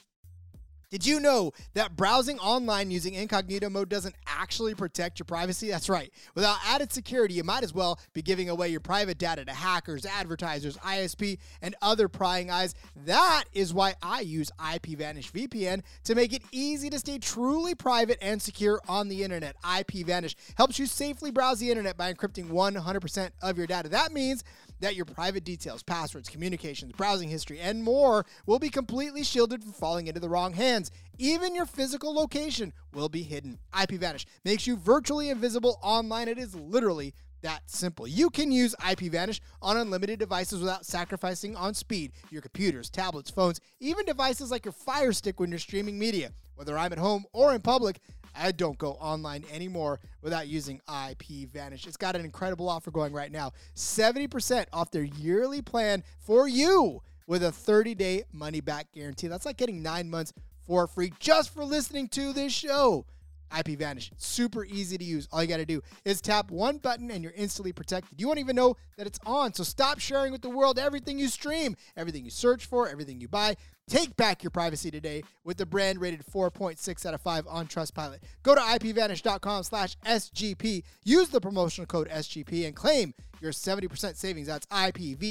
[0.92, 5.72] Did you know that browsing online using incognito mode doesn't actually protect your privacy?
[5.72, 6.12] That's right.
[6.36, 10.06] Without added security, you might as well be giving away your private data to hackers,
[10.06, 12.76] advertisers, ISP, and other prying eyes.
[13.06, 18.18] That is why I use IPVanish VPN to make it easy to stay truly private
[18.22, 19.56] and secure on the internet.
[19.64, 23.88] IPVanish helps you safely browse the internet by encrypting 100% of your data.
[23.88, 24.44] That means
[24.82, 29.72] that your private details, passwords, communications, browsing history, and more will be completely shielded from
[29.72, 30.92] falling into the wrong hands.
[31.18, 33.60] Even your physical location will be hidden.
[33.74, 36.28] IPVanish makes you virtually invisible online.
[36.28, 38.08] It is literally that simple.
[38.08, 42.12] You can use IPVanish on unlimited devices without sacrificing on speed.
[42.30, 46.32] Your computers, tablets, phones, even devices like your Fire Stick when you're streaming media.
[46.56, 48.00] Whether I'm at home or in public,
[48.36, 51.88] I don't go online anymore without using IPVanish.
[51.88, 57.02] It's got an incredible offer going right now 70% off their yearly plan for you
[57.28, 59.28] with a 30 day money back guarantee.
[59.28, 60.34] That's like getting nine months
[60.68, 63.06] for free just for listening to this show.
[63.52, 64.12] IPVanish.
[64.18, 65.28] Super easy to use.
[65.32, 68.20] All you got to do is tap one button and you're instantly protected.
[68.20, 69.54] You won't even know that it's on.
[69.54, 73.28] So stop sharing with the world everything you stream, everything you search for, everything you
[73.28, 73.58] buy.
[73.92, 78.20] Take back your privacy today with the brand rated 4.6 out of 5 on Trustpilot.
[78.42, 80.84] Go to ipvanish.com slash SGP.
[81.04, 84.48] Use the promotional code SGP and claim your 70% savings.
[84.48, 85.26] That's ipvanish.com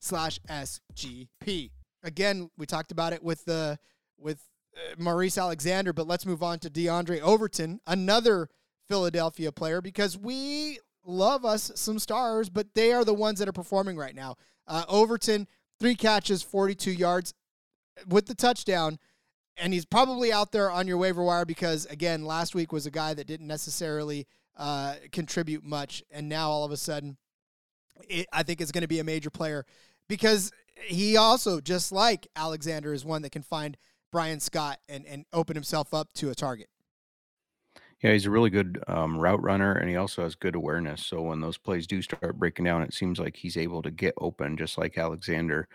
[0.00, 1.70] slash SGP.
[2.02, 3.78] Again, we talked about it with the
[4.18, 4.42] with
[4.76, 8.48] uh, Maurice Alexander, but let's move on to DeAndre Overton, another
[8.88, 13.52] Philadelphia player, because we love us some stars, but they are the ones that are
[13.52, 14.34] performing right now.
[14.66, 15.46] Uh, Overton,
[15.80, 17.34] three catches, 42 yards
[18.08, 18.98] with the touchdown.
[19.56, 22.90] And he's probably out there on your waiver wire because, again, last week was a
[22.90, 26.02] guy that didn't necessarily uh, contribute much.
[26.10, 27.18] And now all of a sudden,
[28.08, 29.66] it, I think is going to be a major player
[30.08, 30.52] because
[30.84, 33.76] he also, just like Alexander, is one that can find
[34.10, 36.68] Bryan Scott and, and open himself up to a target.
[38.02, 41.04] Yeah, he's a really good um, route runner, and he also has good awareness.
[41.06, 44.14] So when those plays do start breaking down, it seems like he's able to get
[44.18, 45.68] open, just like Alexander.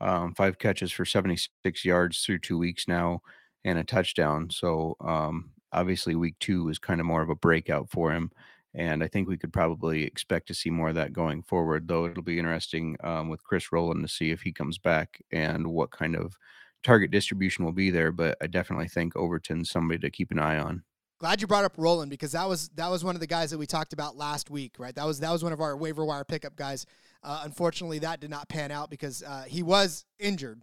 [0.00, 3.20] Um, five catches for 76 yards through two weeks now,
[3.64, 4.48] and a touchdown.
[4.50, 8.30] So um, obviously, week two was kind of more of a breakout for him,
[8.74, 11.86] and I think we could probably expect to see more of that going forward.
[11.86, 15.66] Though it'll be interesting um, with Chris Rowland to see if he comes back and
[15.66, 16.38] what kind of
[16.82, 18.10] target distribution will be there.
[18.10, 20.82] But I definitely think Overton's somebody to keep an eye on.
[21.24, 23.56] Glad you brought up Rowland because that was that was one of the guys that
[23.56, 24.94] we talked about last week, right?
[24.94, 26.84] That was that was one of our waiver wire pickup guys.
[27.22, 30.60] Uh, unfortunately, that did not pan out because uh, he was injured,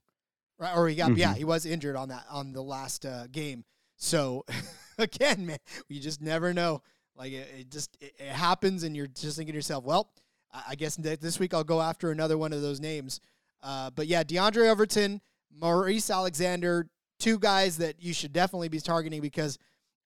[0.60, 0.78] right?
[0.78, 1.18] Or he got mm-hmm.
[1.18, 3.66] yeah, he was injured on that on the last uh, game.
[3.98, 4.46] So
[5.00, 5.58] again, man,
[5.90, 6.84] you just never know.
[7.16, 10.12] Like it, it just it, it, happens, and you're just thinking to yourself, well,
[10.54, 13.20] I, I guess this week I'll go after another one of those names.
[13.64, 16.88] Uh, but yeah, DeAndre Overton, Maurice Alexander,
[17.18, 19.58] two guys that you should definitely be targeting because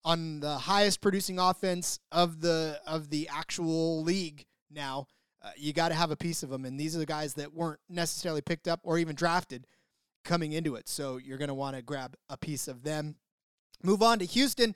[0.05, 5.07] on the highest producing offense of the of the actual league now.
[5.43, 7.53] Uh, you got to have a piece of them, and these are the guys that
[7.53, 9.67] weren't necessarily picked up or even drafted
[10.23, 10.87] coming into it.
[10.87, 13.15] So you're going to want to grab a piece of them.
[13.83, 14.73] Move on to Houston.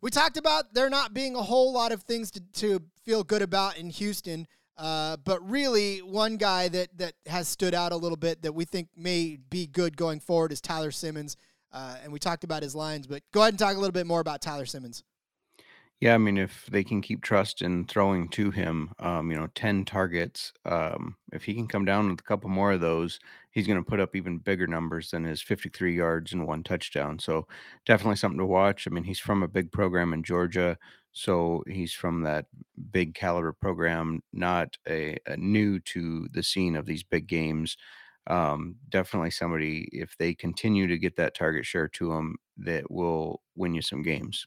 [0.00, 3.42] We talked about there not being a whole lot of things to, to feel good
[3.42, 4.46] about in Houston,
[4.76, 8.64] uh, but really one guy that that has stood out a little bit that we
[8.64, 11.36] think may be good going forward is Tyler Simmons.
[11.72, 14.06] Uh, and we talked about his lines, but go ahead and talk a little bit
[14.06, 15.04] more about Tyler Simmons.
[15.98, 19.48] Yeah, I mean, if they can keep trust in throwing to him, um, you know,
[19.54, 23.18] 10 targets, um, if he can come down with a couple more of those,
[23.50, 27.18] he's going to put up even bigger numbers than his 53 yards and one touchdown.
[27.18, 27.46] So
[27.86, 28.86] definitely something to watch.
[28.86, 30.76] I mean, he's from a big program in Georgia.
[31.12, 32.44] So he's from that
[32.90, 37.78] big caliber program, not a, a new to the scene of these big games
[38.26, 43.42] um, definitely somebody if they continue to get that target share to them that will
[43.54, 44.46] win you some games.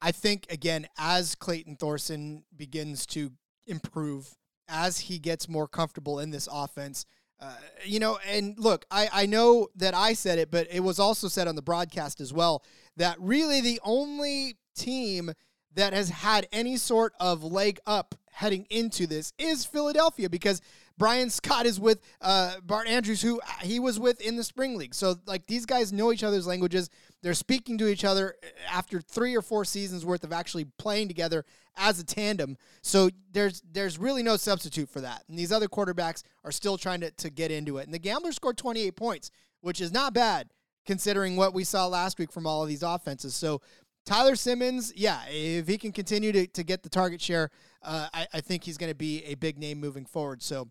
[0.00, 3.30] I think again as Clayton Thorson begins to
[3.66, 4.34] improve
[4.68, 7.06] as he gets more comfortable in this offense.
[7.40, 7.54] Uh,
[7.84, 11.26] you know, and look, I, I know that I said it, but it was also
[11.28, 12.62] said on the broadcast as well
[12.96, 15.32] that really the only team
[15.74, 20.60] that has had any sort of leg up heading into this is Philadelphia because
[20.98, 24.94] Bryan Scott is with uh, Bart Andrews, who he was with in the spring league.
[24.94, 26.90] So like these guys know each other's languages.
[27.22, 31.08] They're speaking to each other uh, after three or four seasons worth of actually playing
[31.08, 31.44] together
[31.76, 32.56] as a tandem.
[32.82, 35.24] So there's there's really no substitute for that.
[35.28, 37.84] And these other quarterbacks are still trying to, to get into it.
[37.84, 39.30] And the Gamblers scored 28 points,
[39.60, 40.48] which is not bad
[40.84, 43.34] considering what we saw last week from all of these offenses.
[43.34, 43.60] So
[44.04, 47.50] Tyler Simmons, yeah, if he can continue to, to get the target share,
[47.82, 50.42] uh, I, I think he's going to be a big name moving forward.
[50.42, 50.68] So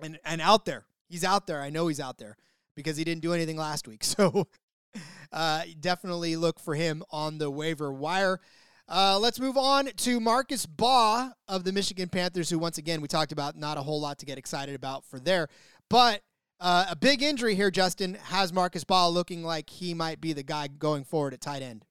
[0.00, 0.84] and and out there.
[1.08, 1.60] He's out there.
[1.60, 2.36] I know he's out there
[2.74, 4.04] because he didn't do anything last week.
[4.16, 4.48] So
[5.30, 8.40] uh, definitely look for him on the waiver wire.
[8.88, 13.08] Uh, let's move on to Marcus Baugh of the Michigan Panthers, who once again we
[13.08, 15.48] talked about not a whole lot to get excited about for there,
[15.90, 16.22] but
[16.60, 17.70] uh, a big injury here.
[17.70, 21.62] Justin has Marcus Baugh looking like he might be the guy going forward at tight
[21.62, 21.84] end.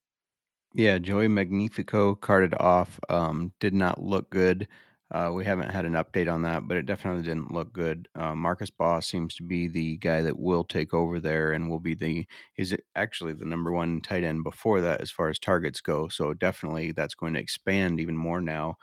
[0.76, 3.00] Yeah, Joey Magnifico carted off.
[3.10, 4.68] Um, did not look good.
[5.14, 8.10] Uh, we haven't had an update on that, but it definitely didn't look good.
[8.16, 11.80] Uh, Marcus Baugh seems to be the guy that will take over there and will
[11.80, 15.80] be the is actually the number one tight end before that as far as targets
[15.80, 16.10] go.
[16.10, 18.76] So definitely that's going to expand even more now.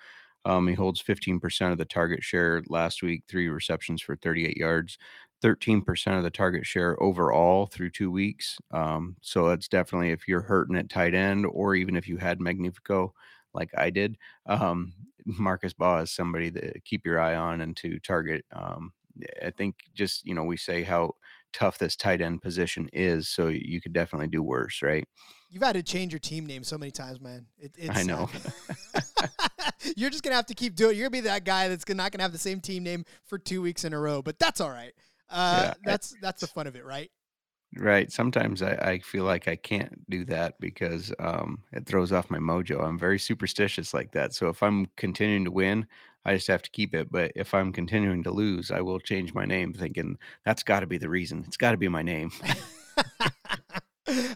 [0.44, 4.98] Um, he holds 15% of the target share last week, three receptions for 38 yards,
[5.42, 8.58] 13% of the target share overall through two weeks.
[8.70, 12.40] Um, so it's definitely if you're hurting at tight end, or even if you had
[12.40, 13.12] Magnifico
[13.54, 14.16] like I did,
[14.46, 14.94] um,
[15.26, 18.44] Marcus Baugh is somebody to keep your eye on and to target.
[18.52, 18.92] Um,
[19.44, 21.14] I think just you know we say how
[21.52, 25.06] tough this tight end position is, so you could definitely do worse, right?
[25.50, 27.46] You've had to change your team name so many times, man.
[27.58, 28.30] It, it's, I know.
[29.96, 30.92] you're just gonna have to keep doing.
[30.92, 30.96] it.
[30.96, 33.60] You're gonna be that guy that's not gonna have the same team name for two
[33.60, 34.22] weeks in a row.
[34.22, 34.92] But that's all right.
[35.32, 37.10] Uh, Yeah, I- that's that's the fun of it, right?
[37.76, 38.12] Right.
[38.12, 42.38] Sometimes I, I feel like I can't do that because um, it throws off my
[42.38, 42.82] mojo.
[42.84, 44.34] I'm very superstitious like that.
[44.34, 45.86] So if I'm continuing to win,
[46.26, 47.10] I just have to keep it.
[47.10, 50.86] But if I'm continuing to lose, I will change my name, thinking that's got to
[50.86, 51.44] be the reason.
[51.46, 52.30] It's got to be my name.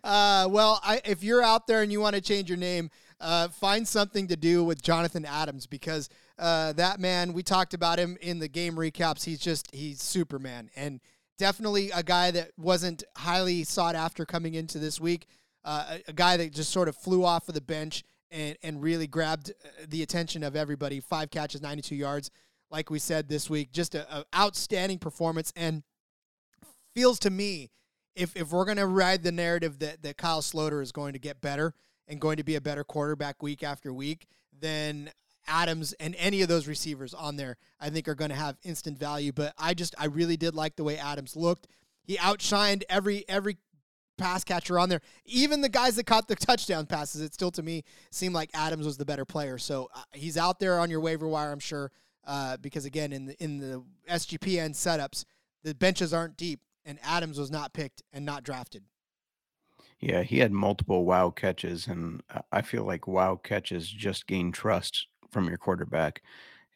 [0.02, 2.90] uh, well, I, if you're out there and you want to change your name,
[3.20, 7.98] uh, find something to do with Jonathan Adams because uh, that man, we talked about
[7.98, 9.24] him in the game recaps.
[9.24, 11.00] He's just, he's Superman and
[11.38, 15.26] definitely a guy that wasn't highly sought after coming into this week.
[15.64, 18.82] Uh, a, a guy that just sort of flew off of the bench and, and
[18.82, 21.00] really grabbed uh, the attention of everybody.
[21.00, 22.30] Five catches, 92 yards.
[22.70, 25.82] Like we said this week, just a, a outstanding performance and
[26.94, 27.70] feels to me
[28.16, 31.18] if if we're going to ride the narrative that that Kyle Sloter is going to
[31.18, 31.74] get better
[32.08, 34.26] and going to be a better quarterback week after week,
[34.58, 35.10] then
[35.46, 38.98] Adams and any of those receivers on there, I think are going to have instant
[38.98, 39.32] value.
[39.32, 41.68] But I just I really did like the way Adams looked.
[42.02, 43.58] He outshined every every
[44.16, 45.00] pass catcher on there.
[45.24, 48.86] Even the guys that caught the touchdown passes, it still to me seemed like Adams
[48.86, 49.58] was the better player.
[49.58, 51.92] So uh, he's out there on your waiver wire, I'm sure,
[52.26, 55.24] uh, because again in the in the SGPN setups,
[55.62, 58.84] the benches aren't deep, and Adams was not picked and not drafted.
[59.98, 64.52] Yeah, he had multiple wow catches, and I I feel like wow catches just gain
[64.52, 66.22] trust from your quarterback.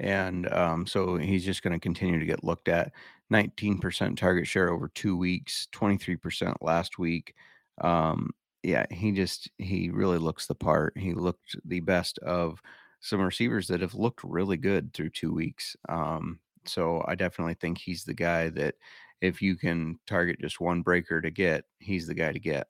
[0.00, 2.92] And um, so he's just going to continue to get looked at.
[3.32, 7.34] 19% target share over two weeks, 23% last week.
[7.80, 8.28] Um,
[8.62, 10.92] yeah, he just, he really looks the part.
[10.98, 12.60] He looked the best of
[13.00, 15.74] some receivers that have looked really good through two weeks.
[15.88, 18.74] Um, so I definitely think he's the guy that
[19.22, 22.66] if you can target just one breaker to get, he's the guy to get.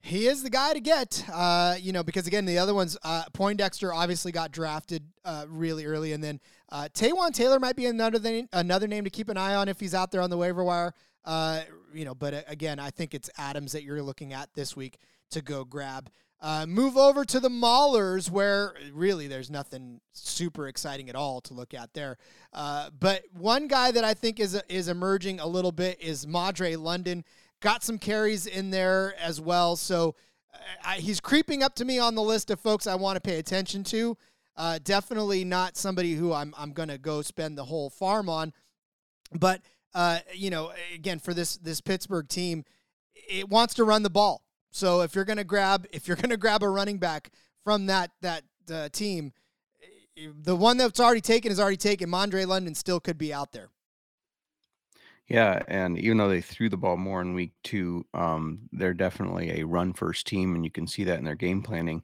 [0.00, 3.24] He is the guy to get, uh, you know, because again, the other ones, uh,
[3.32, 6.40] Poindexter obviously got drafted uh, really early, and then
[6.70, 9.80] uh, Taywan Taylor might be another thing, another name to keep an eye on if
[9.80, 10.94] he's out there on the waiver wire.
[11.24, 14.76] Uh, you know, but uh, again, I think it's Adams that you're looking at this
[14.76, 14.98] week
[15.30, 16.10] to go grab.
[16.40, 21.52] Uh, move over to the Maulers, where really there's nothing super exciting at all to
[21.52, 22.16] look at there.
[22.52, 26.76] Uh, but one guy that I think is is emerging a little bit is Madre
[26.76, 27.24] London.
[27.60, 30.14] Got some carries in there as well, so
[30.54, 33.20] uh, I, he's creeping up to me on the list of folks I want to
[33.20, 34.16] pay attention to.
[34.56, 38.52] Uh, definitely not somebody who I'm I'm gonna go spend the whole farm on,
[39.32, 39.62] but
[39.94, 42.64] uh, you know, again for this this Pittsburgh team,
[43.14, 44.44] it wants to run the ball.
[44.70, 47.30] So if you're gonna grab if you're gonna grab a running back
[47.64, 48.42] from that that
[48.72, 49.32] uh, team,
[50.16, 52.10] the one that's already taken is already taken.
[52.10, 53.68] Madre London still could be out there.
[55.28, 59.60] Yeah, and even though they threw the ball more in week two, um, they're definitely
[59.60, 62.02] a run first team, and you can see that in their game planning.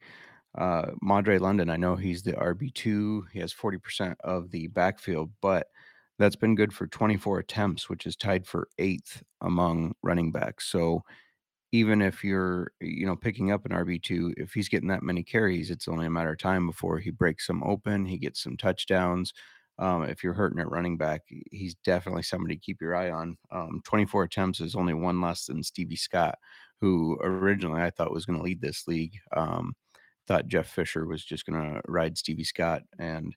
[0.58, 3.24] Uh, Madre London, I know he's the RB2.
[3.32, 5.68] He has 40% of the backfield, but
[6.18, 10.66] that's been good for 24 attempts, which is tied for eighth among running backs.
[10.66, 11.02] So
[11.72, 15.70] even if you're, you know, picking up an RB2, if he's getting that many carries,
[15.70, 19.32] it's only a matter of time before he breaks some open, he gets some touchdowns.
[19.78, 23.36] Um, if you're hurting at running back, he's definitely somebody to keep your eye on.
[23.50, 26.38] Um, 24 attempts is only one less than Stevie Scott,
[26.80, 29.14] who originally I thought was going to lead this league.
[29.36, 29.74] Um,
[30.26, 33.34] thought Jeff Fisher was just going to ride Stevie Scott, and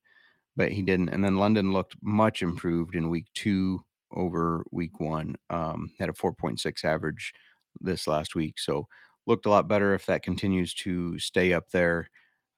[0.56, 1.10] but he didn't.
[1.10, 3.82] And then London looked much improved in week two
[4.12, 5.36] over week one.
[5.50, 7.34] Um, had a 4.6 average
[7.82, 8.88] this last week, so
[9.26, 9.94] looked a lot better.
[9.94, 12.10] If that continues to stay up there,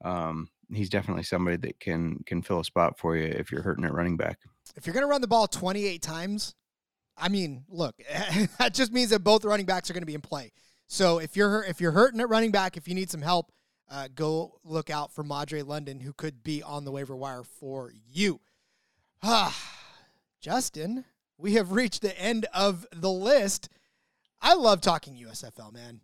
[0.04, 3.86] um, he's definitely somebody that can can fill a spot for you if you're hurting
[3.86, 4.39] at running back.
[4.76, 6.55] If you're gonna run the ball 28 times,
[7.20, 7.95] I mean, look,
[8.59, 10.51] that just means that both running backs are going to be in play.
[10.88, 13.51] So if you're if you're hurting at running back, if you need some help,
[13.91, 17.91] uh, go look out for Madre London, who could be on the waiver wire for
[18.09, 18.39] you.
[19.22, 19.55] Ah,
[20.39, 21.05] Justin,
[21.38, 23.70] we have reached the end of the list.
[24.41, 26.01] I love talking USFL, man.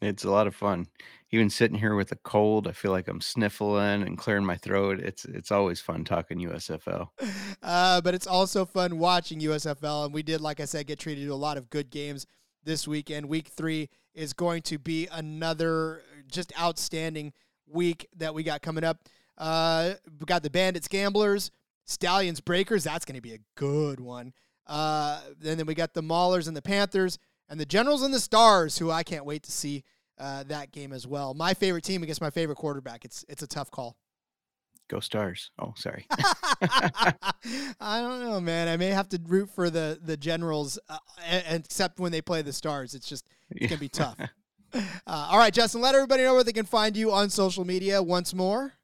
[0.00, 0.86] It's a lot of fun.
[1.30, 5.00] Even sitting here with a cold, I feel like I'm sniffling and clearing my throat.
[5.00, 7.08] It's it's always fun talking USFL.
[7.60, 11.26] Uh, but it's also fun watching USFL, and we did, like I said, get treated
[11.26, 12.24] to a lot of good games
[12.64, 13.26] this weekend.
[13.26, 17.32] Week three is going to be another just outstanding
[17.66, 19.00] week that we got coming up.
[19.36, 21.50] Uh, we got the Bandits Gamblers,
[21.84, 22.84] Stallions Breakers.
[22.84, 24.32] That's going to be a good one.
[24.66, 27.18] Uh, and then we got the Maulers and the Panthers,
[27.48, 29.84] and the Generals and the Stars, who I can't wait to see
[30.18, 31.34] uh, that game as well.
[31.34, 33.04] My favorite team against my favorite quarterback.
[33.04, 33.96] It's it's a tough call.
[34.88, 35.50] Go Stars.
[35.58, 36.06] Oh, sorry.
[36.10, 38.68] I don't know, man.
[38.68, 40.98] I may have to root for the the Generals, uh,
[41.50, 42.94] except when they play the Stars.
[42.94, 44.18] It's just it's gonna be tough.
[45.06, 48.02] Uh, all right, Justin, let everybody know where they can find you on social media
[48.02, 48.74] once more.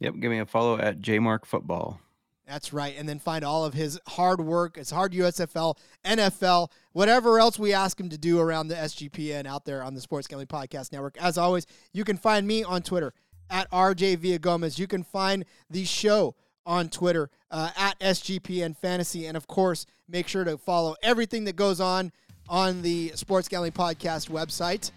[0.00, 1.98] Yep, give me a follow at JMark Football.
[2.46, 2.94] That's right.
[2.98, 7.72] And then find all of his hard work, his hard USFL, NFL, whatever else we
[7.72, 11.16] ask him to do around the SGPN out there on the Sports Gambling Podcast Network.
[11.20, 13.14] As always, you can find me on Twitter
[13.48, 14.78] at RJ Villagomez.
[14.78, 16.34] You can find the show
[16.66, 19.26] on Twitter uh, at SGPN Fantasy.
[19.26, 22.12] And of course, make sure to follow everything that goes on
[22.48, 24.90] on the Sports Gambling Podcast website.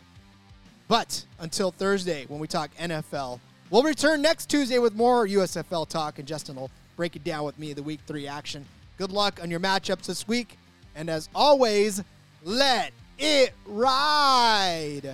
[0.87, 3.39] But until Thursday, when we talk NFL,
[3.69, 7.57] we'll return next Tuesday with more USFL talk, and Justin will break it down with
[7.59, 8.65] me, the week three action.
[8.97, 10.57] Good luck on your matchups this week.
[10.95, 12.01] And as always,
[12.43, 15.13] let it ride.